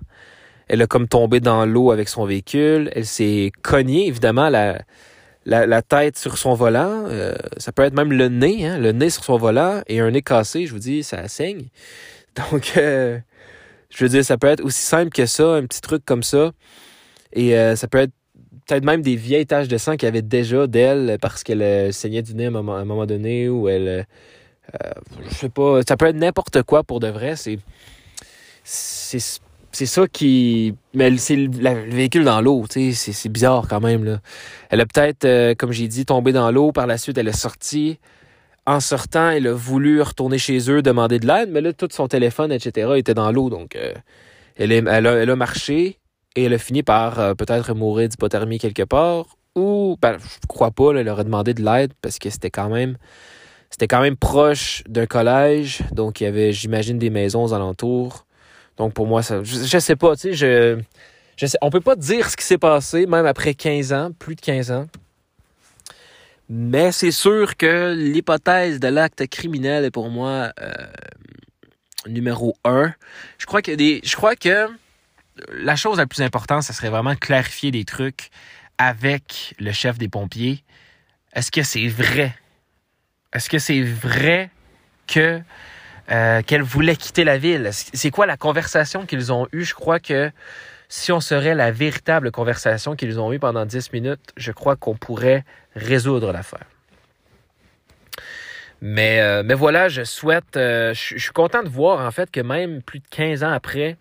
Elle 0.69 0.83
a 0.83 0.87
comme 0.87 1.09
tombé 1.09 1.41
dans 1.41 1.67
l'eau 1.67 1.91
avec 1.91 2.09
son 2.09 2.27
véhicule. 2.27 2.93
Elle 2.95 3.07
s'est 3.07 3.51
cognée, 3.63 4.07
évidemment, 4.07 4.51
la, 4.51 4.83
la, 5.49 5.83
tête 5.83 6.17
sur 6.19 6.39
son 6.39 6.55
volant. 6.55 7.05
Euh, 7.09 7.35
ça 7.57 7.73
peut 7.73 7.83
être 7.83 7.95
même 7.95 8.13
le 8.13 8.29
nez, 8.29 8.67
hein, 8.67 8.79
le 8.79 8.93
nez 8.93 9.11
sur 9.11 9.25
son 9.25 9.37
volant 9.37 9.83
et 9.87 10.01
un 10.01 10.11
nez 10.11 10.23
cassé, 10.23 10.67
je 10.67 10.73
vous 10.73 10.79
dis, 10.79 11.03
ça 11.03 11.27
saigne. 11.29 11.69
Donc, 12.53 12.75
euh, 12.77 13.19
je 13.91 14.05
veux 14.05 14.09
dire, 14.09 14.25
ça 14.25 14.39
peut 14.39 14.47
être 14.47 14.65
aussi 14.65 14.83
simple 14.83 15.11
que 15.11 15.27
ça, 15.27 15.55
un 15.55 15.67
petit 15.67 15.81
truc 15.81 16.05
comme 16.05 16.23
ça. 16.23 16.53
Et 17.33 17.55
ça 17.77 17.89
peut 17.89 17.99
être 17.99 18.13
peut-être 18.69 18.85
même 18.85 19.03
des 19.03 19.17
vieilles 19.17 19.47
taches 19.47 19.69
de 19.69 19.79
sang 19.79 19.97
qu'il 19.97 20.07
y 20.07 20.09
avait 20.09 20.23
déjà 20.23 20.67
d'elle 20.67 21.19
parce 21.21 21.43
qu'elle 21.43 21.63
euh, 21.63 21.91
saignait 21.91 22.23
du 22.23 22.35
nez 22.35 22.47
à 22.47 22.49
un 22.49 22.85
moment, 22.85 23.07
donné 23.07 23.49
ou 23.49 23.69
elle. 23.69 23.89
Euh, 23.89 24.03
euh, 24.75 24.93
je 25.29 25.35
sais 25.35 25.49
pas. 25.49 25.81
Ça 25.89 25.97
peut 25.97 26.07
être 26.07 26.17
n'importe 26.17 26.63
quoi 26.63 26.85
pour 26.85 27.01
de 27.01 27.09
vrai. 27.09 27.35
C'est 27.37 27.59
ça 29.87 30.07
qui. 30.07 30.75
Mais 30.95 31.17
c'est 31.19 31.37
le, 31.37 31.91
véhicule 31.91 32.25
dans 32.25 32.41
l'eau, 32.41 32.65
tu 32.69 32.93
sais. 32.93 33.13
C'est 33.13 33.29
bizarre 33.29 33.67
quand 33.69 33.81
même, 33.81 34.05
là. 34.05 34.21
Elle 34.71 34.81
a 34.81 34.87
peut-être, 34.87 35.55
comme 35.55 35.73
j'ai 35.73 35.89
dit, 35.89 36.05
tombé 36.05 36.33
dans 36.33 36.51
l'eau. 36.51 36.73
Par 36.73 36.87
la 36.87 36.99
suite, 36.99 37.19
elle 37.19 37.29
est 37.29 37.33
sortie. 37.33 37.99
En 38.67 38.81
sortant, 38.81 39.31
elle 39.31 39.47
a 39.47 39.55
voulu 39.55 40.03
retourner 40.03 40.39
chez 40.39 40.71
eux, 40.71 40.83
demander 40.83 41.19
de 41.19 41.27
l'aide, 41.27 41.51
mais 41.51 41.63
là, 41.63 41.73
tout 41.73 41.89
son 41.91 42.07
téléphone, 42.07 42.53
etc., 42.53 42.93
était 42.97 43.15
dans 43.15 43.33
l'eau. 43.33 43.49
Donc, 43.49 43.79
elle, 44.57 44.73
elle, 44.73 44.87
a, 45.07 45.13
elle 45.15 45.31
a 45.31 45.37
marché 45.37 45.99
et 46.37 46.45
elle 46.45 46.55
a 46.55 46.59
fini 46.59 46.83
par 46.83 47.19
euh, 47.19 47.35
peut-être 47.35 47.75
mourir 47.75 48.09
d'hypothermie 48.09 48.59
quelque 48.59 48.83
part. 48.83 49.37
Ou, 49.55 49.97
ben, 50.01 50.19
je 50.19 50.47
crois 50.47 50.71
pas, 50.71 50.93
elle 50.95 51.09
aurait 51.09 51.25
demandé 51.25 51.55
de 51.55 51.65
l'aide 51.65 51.93
parce 52.01 52.19
que 52.19 52.31
c'était 52.31 52.51
quand 52.51 52.69
même 52.69 52.97
c'était 53.71 53.89
quand 53.89 54.01
même 54.01 54.17
proche 54.17 54.83
d'un 54.89 55.07
collège. 55.07 55.81
Donc, 55.93 56.21
il 56.21 56.25
y 56.25 56.27
avait, 56.27 56.53
j'imagine, 56.53 56.99
des 56.99 57.11
maisons 57.11 57.45
aux 57.45 57.53
alentours. 57.53 58.25
Donc, 58.79 58.95
pour 58.95 59.07
moi, 59.07 59.23
ça, 59.23 59.43
je, 59.43 59.79
sais 59.79 59.97
pas, 59.97 60.17
tu 60.17 60.35
sais, 60.35 60.81
je, 61.37 61.57
on 61.61 61.71
peut 61.71 61.81
pas 61.81 61.97
dire 61.97 62.31
ce 62.31 62.37
qui 62.37 62.45
s'est 62.45 62.59
passé, 62.59 63.07
même 63.07 63.27
après 63.27 63.55
15 63.55 63.93
ans, 63.93 64.11
plus 64.19 64.37
de 64.37 64.41
15 64.41 64.71
ans. 64.71 64.87
Mais 66.49 66.93
c'est 66.93 67.11
sûr 67.11 67.57
que 67.57 67.95
l'hypothèse 67.95 68.81
de 68.81 68.89
l'acte 68.89 69.27
criminel 69.27 69.85
est 69.85 69.91
pour 69.91 70.09
moi 70.09 70.53
euh, 70.61 70.73
numéro 72.07 72.57
un. 72.65 72.95
Je 73.39 73.47
crois 73.47 73.61
que 73.61 73.73
je 73.77 74.17
crois 74.17 74.35
que 74.35 74.69
la 75.53 75.77
chose 75.77 75.99
la 75.99 76.07
plus 76.07 76.23
importante, 76.23 76.63
ce 76.63 76.73
serait 76.73 76.89
vraiment 76.89 77.15
clarifier 77.15 77.71
des 77.71 77.85
trucs 77.85 78.31
avec 78.79 79.55
le 79.59 79.73
chef 79.73 79.99
des 79.99 80.09
pompiers. 80.09 80.65
Est-ce 81.35 81.51
que 81.51 81.63
c'est 81.63 81.87
vrai? 81.89 82.35
Est-ce 83.35 83.51
que 83.51 83.59
c'est 83.59 83.83
vrai 83.83 84.51
que 85.07 85.41
euh, 86.11 86.43
qu'elle 86.43 86.63
voulait 86.63 86.97
quitter 86.97 87.25
la 87.25 87.39
ville? 87.39 87.71
C'est 87.73 88.11
quoi 88.11 88.27
la 88.27 88.37
conversation 88.37 89.07
qu'ils 89.07 89.33
ont 89.33 89.47
eue? 89.53 89.65
Je 89.65 89.75
crois 89.75 90.01
que 90.01 90.31
si 90.89 91.13
on 91.13 91.21
serait 91.21 91.55
la 91.55 91.71
véritable 91.71 92.31
conversation 92.31 92.97
qu'ils 92.97 93.21
ont 93.21 93.33
eue 93.33 93.39
pendant 93.39 93.67
10 93.67 93.93
minutes, 93.93 94.33
je 94.37 94.53
crois 94.53 94.77
qu'on 94.77 94.95
pourrait 94.95 95.45
résoudre 95.75 96.33
l'affaire. 96.33 96.67
Mais, 98.81 99.21
euh, 99.21 99.43
voilà, 99.57 99.89
je 99.89 100.05
souhaite, 100.05 100.57
euh, 100.57 100.95
je, 100.95 101.19
suis 101.19 101.33
content 101.33 101.63
de 101.63 101.69
voir 101.69 102.07
en 102.07 102.11
fait 102.11 102.31
que 102.31 102.41
même 102.41 102.81
plus 102.83 103.01
de 103.01 103.09
15 103.11 103.43
ans 103.43 103.51
après, 103.51 103.97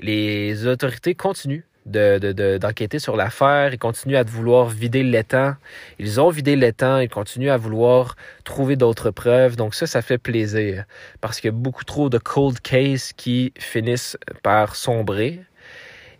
les 0.00 0.66
autorités 0.66 1.14
continuent 1.14 1.62
d'enquêter 1.86 2.96
de, 2.96 3.02
sur 3.02 3.16
l'affaire, 3.16 3.72
ils 3.72 3.78
continuent 3.78 4.16
à 4.16 4.24
vouloir 4.24 4.66
vider 4.66 5.02
l'étang. 5.02 5.54
Ils 5.98 6.20
ont 6.20 6.30
vidé 6.30 6.56
l'étang, 6.56 6.98
ils 6.98 7.08
continuent 7.08 7.50
à 7.50 7.56
vouloir 7.56 8.16
trouver 8.44 8.76
d'autres 8.76 9.10
preuves. 9.10 9.56
Donc 9.56 9.74
ça, 9.74 9.86
ça 9.86 10.02
fait 10.02 10.18
plaisir 10.18 10.84
parce 11.20 11.40
qu'il 11.40 11.48
y 11.48 11.54
a 11.54 11.56
beaucoup 11.56 11.84
trop 11.84 12.08
de 12.08 12.18
cold 12.18 12.60
cases 12.60 13.12
qui 13.12 13.52
finissent 13.58 14.16
par 14.42 14.74
sombrer 14.74 15.40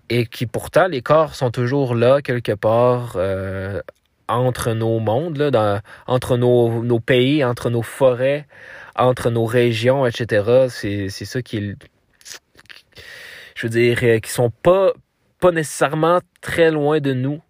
et 0.08 0.26
qui 0.26 0.46
pourtant, 0.46 0.86
les 0.86 1.02
corps 1.02 1.34
sont 1.34 1.50
toujours 1.50 1.94
là 1.94 2.22
quelque 2.22 2.52
part 2.52 3.14
euh, 3.16 3.80
entre 4.28 4.72
nos 4.72 5.00
mondes, 5.00 5.36
là, 5.36 5.82
entre 6.06 6.36
nos, 6.36 6.82
nos, 6.84 7.00
pays, 7.00 7.44
entre 7.44 7.70
nos 7.70 7.82
forêts, 7.82 8.46
entre 8.94 9.30
nos 9.30 9.44
régions, 9.44 10.06
etc. 10.06 10.68
C'est 10.68 11.08
ça 11.08 11.42
qui 11.42 11.74
je 13.56 13.66
veux 13.66 13.70
dire, 13.70 13.98
euh, 14.02 14.18
qui 14.18 14.30
sont 14.30 14.50
pas, 14.50 14.92
pas 15.40 15.50
nécessairement 15.50 16.20
très 16.40 16.70
loin 16.70 17.00
de 17.00 17.12
nous. 17.12 17.40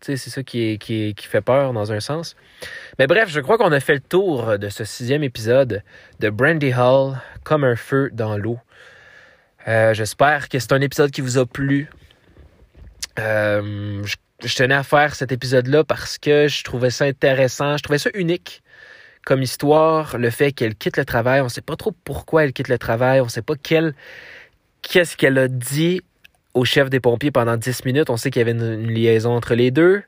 C'est 0.00 0.16
ça 0.16 0.42
qui, 0.42 0.78
fait 1.18 1.40
peur 1.40 1.72
dans 1.72 1.92
un 1.92 2.00
sens. 2.00 2.36
Mais 2.98 3.06
bref, 3.06 3.28
je 3.28 3.40
crois 3.40 3.58
qu'on 3.58 3.72
a 3.72 3.80
fait 3.80 3.94
le 3.94 4.00
tour 4.00 4.58
de 4.58 4.68
ce 4.68 4.84
sixième 4.84 5.24
épisode 5.24 5.82
de 6.20 6.30
Brandy 6.30 6.72
Hall 6.72 7.16
comme 7.42 7.64
un 7.64 7.76
feu 7.76 8.10
dans 8.12 8.36
l'eau. 8.36 8.58
Euh, 9.66 9.94
j'espère 9.94 10.48
que 10.48 10.58
c'est 10.58 10.72
un 10.72 10.80
épisode 10.80 11.10
qui 11.10 11.22
vous 11.22 11.38
a 11.38 11.46
plu. 11.46 11.88
Euh, 13.18 14.04
je 14.44 14.54
tenais 14.54 14.74
à 14.74 14.82
faire 14.82 15.14
cet 15.14 15.32
épisode-là 15.32 15.82
parce 15.82 16.18
que 16.18 16.46
je 16.46 16.62
trouvais 16.62 16.90
ça 16.90 17.06
intéressant, 17.06 17.76
je 17.76 17.82
trouvais 17.82 17.98
ça 17.98 18.10
unique 18.14 18.62
comme 19.24 19.42
histoire, 19.42 20.18
le 20.18 20.30
fait 20.30 20.52
qu'elle 20.52 20.76
quitte 20.76 20.96
le 20.96 21.04
travail, 21.04 21.40
on 21.40 21.44
ne 21.44 21.48
sait 21.48 21.60
pas 21.60 21.74
trop 21.74 21.90
pourquoi 22.04 22.44
elle 22.44 22.52
quitte 22.52 22.68
le 22.68 22.78
travail, 22.78 23.20
on 23.20 23.24
ne 23.24 23.28
sait 23.30 23.42
pas 23.42 23.54
qu'est-ce 23.56 25.16
qu'elle 25.16 25.38
a 25.38 25.48
dit 25.48 26.00
au 26.56 26.64
chef 26.64 26.88
des 26.88 27.00
pompiers 27.00 27.30
pendant 27.30 27.56
10 27.56 27.84
minutes, 27.84 28.08
on 28.08 28.16
sait 28.16 28.30
qu'il 28.30 28.40
y 28.40 28.42
avait 28.42 28.52
une, 28.52 28.90
liaison 28.90 29.36
entre 29.36 29.54
les 29.54 29.70
deux. 29.70 30.02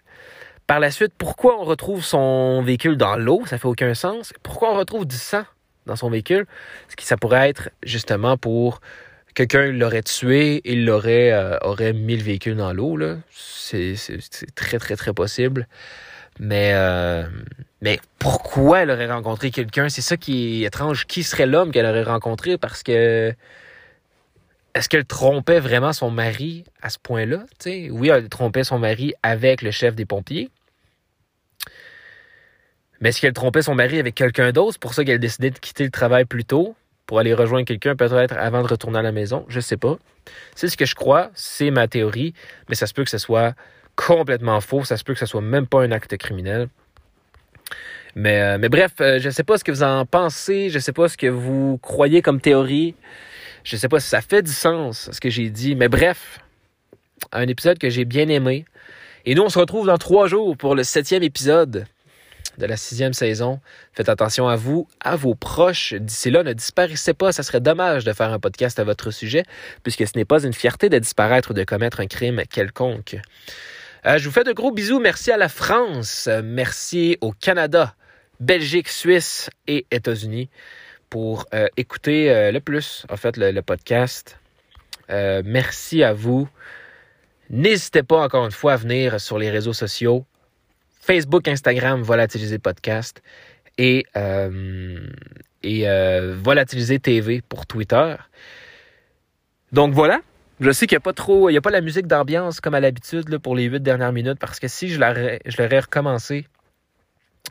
Par 0.66 0.80
la 0.80 0.90
suite, 0.90 1.12
pourquoi 1.16 1.60
on 1.60 1.64
retrouve 1.64 2.02
son 2.02 2.62
véhicule 2.62 2.96
dans 2.96 3.16
l'eau, 3.16 3.42
ça 3.46 3.58
fait 3.58 3.68
aucun 3.68 3.94
sens. 3.94 4.32
Pourquoi 4.42 4.72
on 4.72 4.76
retrouve 4.78 5.06
du 5.06 5.16
sang 5.16 5.44
dans 5.86 5.96
son 5.96 6.10
véhicule, 6.10 6.46
ce 6.88 6.96
qui 6.96 7.06
ça 7.06 7.16
pourrait 7.16 7.48
être 7.48 7.70
justement 7.82 8.36
pour 8.36 8.80
quelqu'un 9.34 9.70
l'aurait 9.70 10.02
tué, 10.02 10.60
il 10.64 10.84
l'aurait 10.84 11.32
euh, 11.32 11.56
aurait 11.62 11.92
mis 11.92 12.16
le 12.16 12.22
véhicule 12.22 12.56
dans 12.56 12.72
l'eau. 12.72 12.98
C'est, 13.30 13.94
très, 14.54 14.78
très, 14.78 14.96
très 14.96 15.12
possible. 15.12 15.66
Mais, 16.40 16.72
euh, 16.74 17.24
mais 17.80 18.00
pourquoi 18.18 18.80
elle 18.80 18.90
aurait 18.90 19.10
rencontré 19.10 19.50
quelqu'un? 19.50 19.88
C'est 19.88 20.02
ça 20.02 20.16
qui 20.16 20.62
est 20.62 20.66
étrange. 20.66 21.06
Qui 21.06 21.22
serait 21.22 21.46
l'homme 21.46 21.72
qu'elle 21.72 21.86
aurait 21.86 22.02
rencontré? 22.02 22.58
Parce 22.58 22.82
que 22.82 23.34
est-ce 24.74 24.88
qu'elle 24.88 25.04
trompait 25.04 25.60
vraiment 25.60 25.92
son 25.92 26.10
mari 26.10 26.64
à 26.82 26.90
ce 26.90 26.98
point-là? 26.98 27.44
Oui, 27.66 28.08
elle 28.08 28.28
trompait 28.28 28.64
son 28.64 28.78
mari 28.78 29.14
avec 29.22 29.62
le 29.62 29.70
chef 29.70 29.94
des 29.94 30.04
pompiers. 30.04 30.50
Mais 33.00 33.10
est-ce 33.10 33.20
qu'elle 33.20 33.32
trompait 33.32 33.62
son 33.62 33.74
mari 33.74 33.98
avec 33.98 34.14
quelqu'un 34.14 34.52
d'autre? 34.52 34.72
C'est 34.72 34.80
pour 34.80 34.94
ça 34.94 35.04
qu'elle 35.04 35.20
décidait 35.20 35.50
de 35.50 35.58
quitter 35.58 35.84
le 35.84 35.90
travail 35.90 36.24
plus 36.24 36.44
tôt 36.44 36.74
pour 37.06 37.18
aller 37.18 37.32
rejoindre 37.32 37.64
quelqu'un 37.64 37.96
peut-être 37.96 38.36
avant 38.36 38.62
de 38.62 38.68
retourner 38.68 38.98
à 38.98 39.02
la 39.02 39.12
maison? 39.12 39.46
Je 39.48 39.60
sais 39.60 39.76
pas. 39.76 39.98
C'est 40.54 40.68
ce 40.68 40.76
que 40.76 40.84
je 40.84 40.94
crois, 40.94 41.30
c'est 41.34 41.70
ma 41.70 41.88
théorie, 41.88 42.34
mais 42.68 42.74
ça 42.74 42.86
se 42.86 42.94
peut 42.94 43.04
que 43.04 43.10
ce 43.10 43.18
soit 43.18 43.54
complètement 43.96 44.60
faux, 44.60 44.84
ça 44.84 44.96
se 44.96 45.04
peut 45.04 45.14
que 45.14 45.20
ce 45.20 45.26
soit 45.26 45.40
même 45.40 45.66
pas 45.66 45.82
un 45.82 45.90
acte 45.90 46.16
criminel. 46.16 46.68
Mais, 48.14 48.40
euh, 48.40 48.58
mais 48.58 48.68
bref, 48.68 48.92
euh, 49.00 49.18
je 49.20 49.30
sais 49.30 49.44
pas 49.44 49.58
ce 49.58 49.64
que 49.64 49.72
vous 49.72 49.82
en 49.82 50.04
pensez, 50.04 50.70
je 50.70 50.78
sais 50.78 50.92
pas 50.92 51.08
ce 51.08 51.16
que 51.16 51.26
vous 51.26 51.78
croyez 51.78 52.20
comme 52.20 52.40
théorie. 52.40 52.94
Je 53.68 53.76
sais 53.76 53.90
pas 53.90 54.00
si 54.00 54.08
ça 54.08 54.22
fait 54.22 54.40
du 54.40 54.50
sens 54.50 55.10
ce 55.12 55.20
que 55.20 55.28
j'ai 55.28 55.50
dit, 55.50 55.74
mais 55.74 55.88
bref, 55.88 56.38
un 57.32 57.46
épisode 57.46 57.76
que 57.76 57.90
j'ai 57.90 58.06
bien 58.06 58.26
aimé. 58.30 58.64
Et 59.26 59.34
nous, 59.34 59.42
on 59.42 59.50
se 59.50 59.58
retrouve 59.58 59.86
dans 59.86 59.98
trois 59.98 60.26
jours 60.26 60.56
pour 60.56 60.74
le 60.74 60.82
septième 60.82 61.22
épisode 61.22 61.84
de 62.56 62.64
la 62.64 62.78
sixième 62.78 63.12
saison. 63.12 63.60
Faites 63.92 64.08
attention 64.08 64.48
à 64.48 64.56
vous, 64.56 64.88
à 65.00 65.16
vos 65.16 65.34
proches. 65.34 65.92
D'ici 65.92 66.30
là, 66.30 66.44
ne 66.44 66.54
disparaissez 66.54 67.12
pas. 67.12 67.30
Ça 67.30 67.42
serait 67.42 67.60
dommage 67.60 68.04
de 68.04 68.14
faire 68.14 68.32
un 68.32 68.38
podcast 68.38 68.78
à 68.78 68.84
votre 68.84 69.10
sujet, 69.10 69.42
puisque 69.82 70.06
ce 70.06 70.16
n'est 70.16 70.24
pas 70.24 70.44
une 70.44 70.54
fierté 70.54 70.88
de 70.88 70.98
disparaître 70.98 71.50
ou 71.50 71.54
de 71.54 71.64
commettre 71.64 72.00
un 72.00 72.06
crime 72.06 72.44
quelconque. 72.50 73.18
Euh, 74.06 74.16
je 74.16 74.24
vous 74.24 74.32
fais 74.32 74.44
de 74.44 74.52
gros 74.52 74.72
bisous. 74.72 74.98
Merci 74.98 75.30
à 75.30 75.36
la 75.36 75.50
France. 75.50 76.26
Merci 76.42 77.18
au 77.20 77.32
Canada, 77.32 77.94
Belgique, 78.40 78.88
Suisse 78.88 79.50
et 79.66 79.84
États-Unis 79.90 80.48
pour 81.10 81.46
euh, 81.54 81.66
écouter 81.76 82.30
euh, 82.30 82.52
le 82.52 82.60
plus, 82.60 83.06
en 83.10 83.16
fait, 83.16 83.36
le, 83.36 83.60
podcast. 83.62 84.38
merci 85.08 86.02
à 86.02 86.12
vous. 86.12 86.48
N'hésitez 87.50 88.02
pas 88.02 88.22
encore 88.22 88.44
une 88.44 88.50
fois 88.52 88.74
à 88.74 88.76
venir 88.76 89.20
sur 89.20 89.38
les 89.38 89.50
réseaux 89.50 89.72
sociaux. 89.72 90.26
Facebook, 91.00 91.48
Instagram, 91.48 92.02
Volatiliser 92.02 92.58
Podcast 92.58 93.22
et, 93.78 94.04
euh, 94.14 95.00
et 95.62 95.88
euh, 95.88 96.36
Volatiliser 96.36 96.98
TV 96.98 97.40
pour 97.48 97.66
Twitter. 97.66 98.16
Donc 99.72 99.94
voilà. 99.94 100.20
Je 100.60 100.70
sais 100.70 100.86
qu'il 100.86 100.96
n'y 100.96 101.00
a 101.00 101.00
pas 101.00 101.14
trop, 101.14 101.48
il 101.48 101.54
y 101.54 101.56
a 101.56 101.62
pas 101.62 101.70
la 101.70 101.80
musique 101.80 102.06
d'ambiance 102.06 102.60
comme 102.60 102.74
à 102.74 102.80
l'habitude 102.80 103.38
pour 103.38 103.56
les 103.56 103.64
huit 103.64 103.82
dernières 103.82 104.12
minutes 104.12 104.38
parce 104.38 104.60
que 104.60 104.68
si 104.68 104.88
je 104.88 105.00
l'aurais, 105.00 105.40
je 105.46 105.62
l'aurais 105.62 105.80
recommencé, 105.80 106.46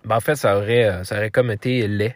ben 0.05 0.17
en 0.17 0.19
fait 0.19 0.35
ça 0.35 0.57
aurait, 0.57 0.85
euh, 0.85 1.03
ça 1.03 1.15
aurait 1.15 1.31
comme 1.31 1.49
été 1.49 1.87
laid 1.87 2.15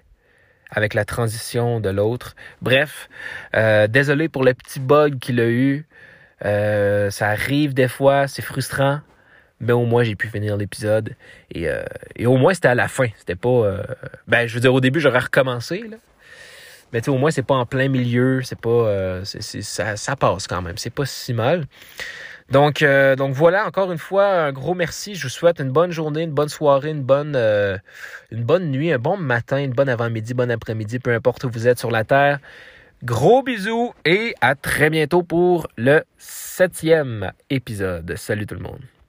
avec 0.72 0.94
la 0.94 1.06
transition 1.06 1.80
de 1.80 1.90
l'autre. 1.90 2.36
Bref, 2.62 3.10
euh, 3.56 3.88
désolé 3.88 4.30
pour 4.30 4.44
le 4.44 4.54
petit 4.54 4.80
bug 4.80 5.20
qu'il 5.20 5.40
a 5.40 5.48
eu. 5.48 5.86
Euh, 6.46 7.12
ça 7.12 7.28
arrive 7.28 7.74
des 7.74 7.88
fois, 7.88 8.28
c'est 8.28 8.42
frustrant 8.42 9.02
mais 9.64 9.74
au 9.74 9.86
moins 9.86 10.02
j'ai 10.02 10.16
pu 10.16 10.28
finir 10.28 10.58
l'épisode. 10.58 11.16
Et, 11.52 11.70
euh, 11.70 11.84
et, 12.16 12.26
au 12.26 12.36
moins 12.36 12.56
c'était 12.56 12.70
à 12.70 12.74
la 12.74 12.88
fin. 12.88 13.06
C'était 13.20 13.36
pas. 13.36 13.76
Ben, 14.28 14.48
je 14.48 14.56
veux 14.56 14.60
dire, 14.60 14.74
au 14.74 14.82
début, 14.82 15.00
j'aurais 15.00 15.20
recommencé, 15.20 15.84
là. 15.88 15.98
Mais 16.92 17.00
tu 17.00 17.06
sais, 17.06 17.12
au 17.12 17.20
moins, 17.20 17.30
c'est 17.30 17.44
pas 17.44 17.54
en 17.54 17.68
plein 17.68 17.88
milieu. 17.88 18.42
C'est 18.42 18.60
pas. 18.60 19.22
Ça, 19.24 19.96
ça 19.96 20.16
passe 20.16 20.48
quand 20.48 20.64
même. 20.64 20.80
C'est 20.80 20.90
pas 20.90 21.06
si 21.06 21.32
mal. 21.36 21.68
Donc, 22.52 22.84
donc 23.18 23.34
voilà, 23.34 23.66
encore 23.66 23.92
une 23.92 23.98
fois, 23.98 24.26
un 24.26 24.52
gros 24.52 24.74
merci. 24.74 25.16
Je 25.16 25.24
vous 25.24 25.30
souhaite 25.30 25.60
une 25.60 25.72
bonne 25.72 25.92
journée, 25.92 26.24
une 26.24 26.32
bonne 26.32 26.50
soirée, 26.50 26.90
une 26.90 27.04
bonne, 27.04 27.36
une 27.36 28.44
bonne 28.44 28.70
nuit, 28.72 28.92
un 28.92 29.00
bon 29.00 29.18
matin, 29.18 29.58
une 29.58 29.72
bonne 29.72 29.90
avant-midi, 29.90 30.34
bon 30.34 30.52
après-midi, 30.52 31.00
peu 31.00 31.14
importe 31.14 31.46
où 31.46 31.50
vous 31.50 31.68
êtes 31.68 31.80
sur 31.80 31.92
la 31.92 32.04
Terre. 32.04 32.40
Gros 33.04 33.42
bisous 33.42 33.94
et 34.06 34.36
à 34.42 34.54
très 34.56 34.90
bientôt 34.90 35.24
pour 35.24 35.68
le 35.78 36.04
septième 36.18 37.32
épisode. 37.50 38.16
Salut 38.16 38.46
tout 38.46 38.56
le 38.56 38.62
monde. 38.62 38.92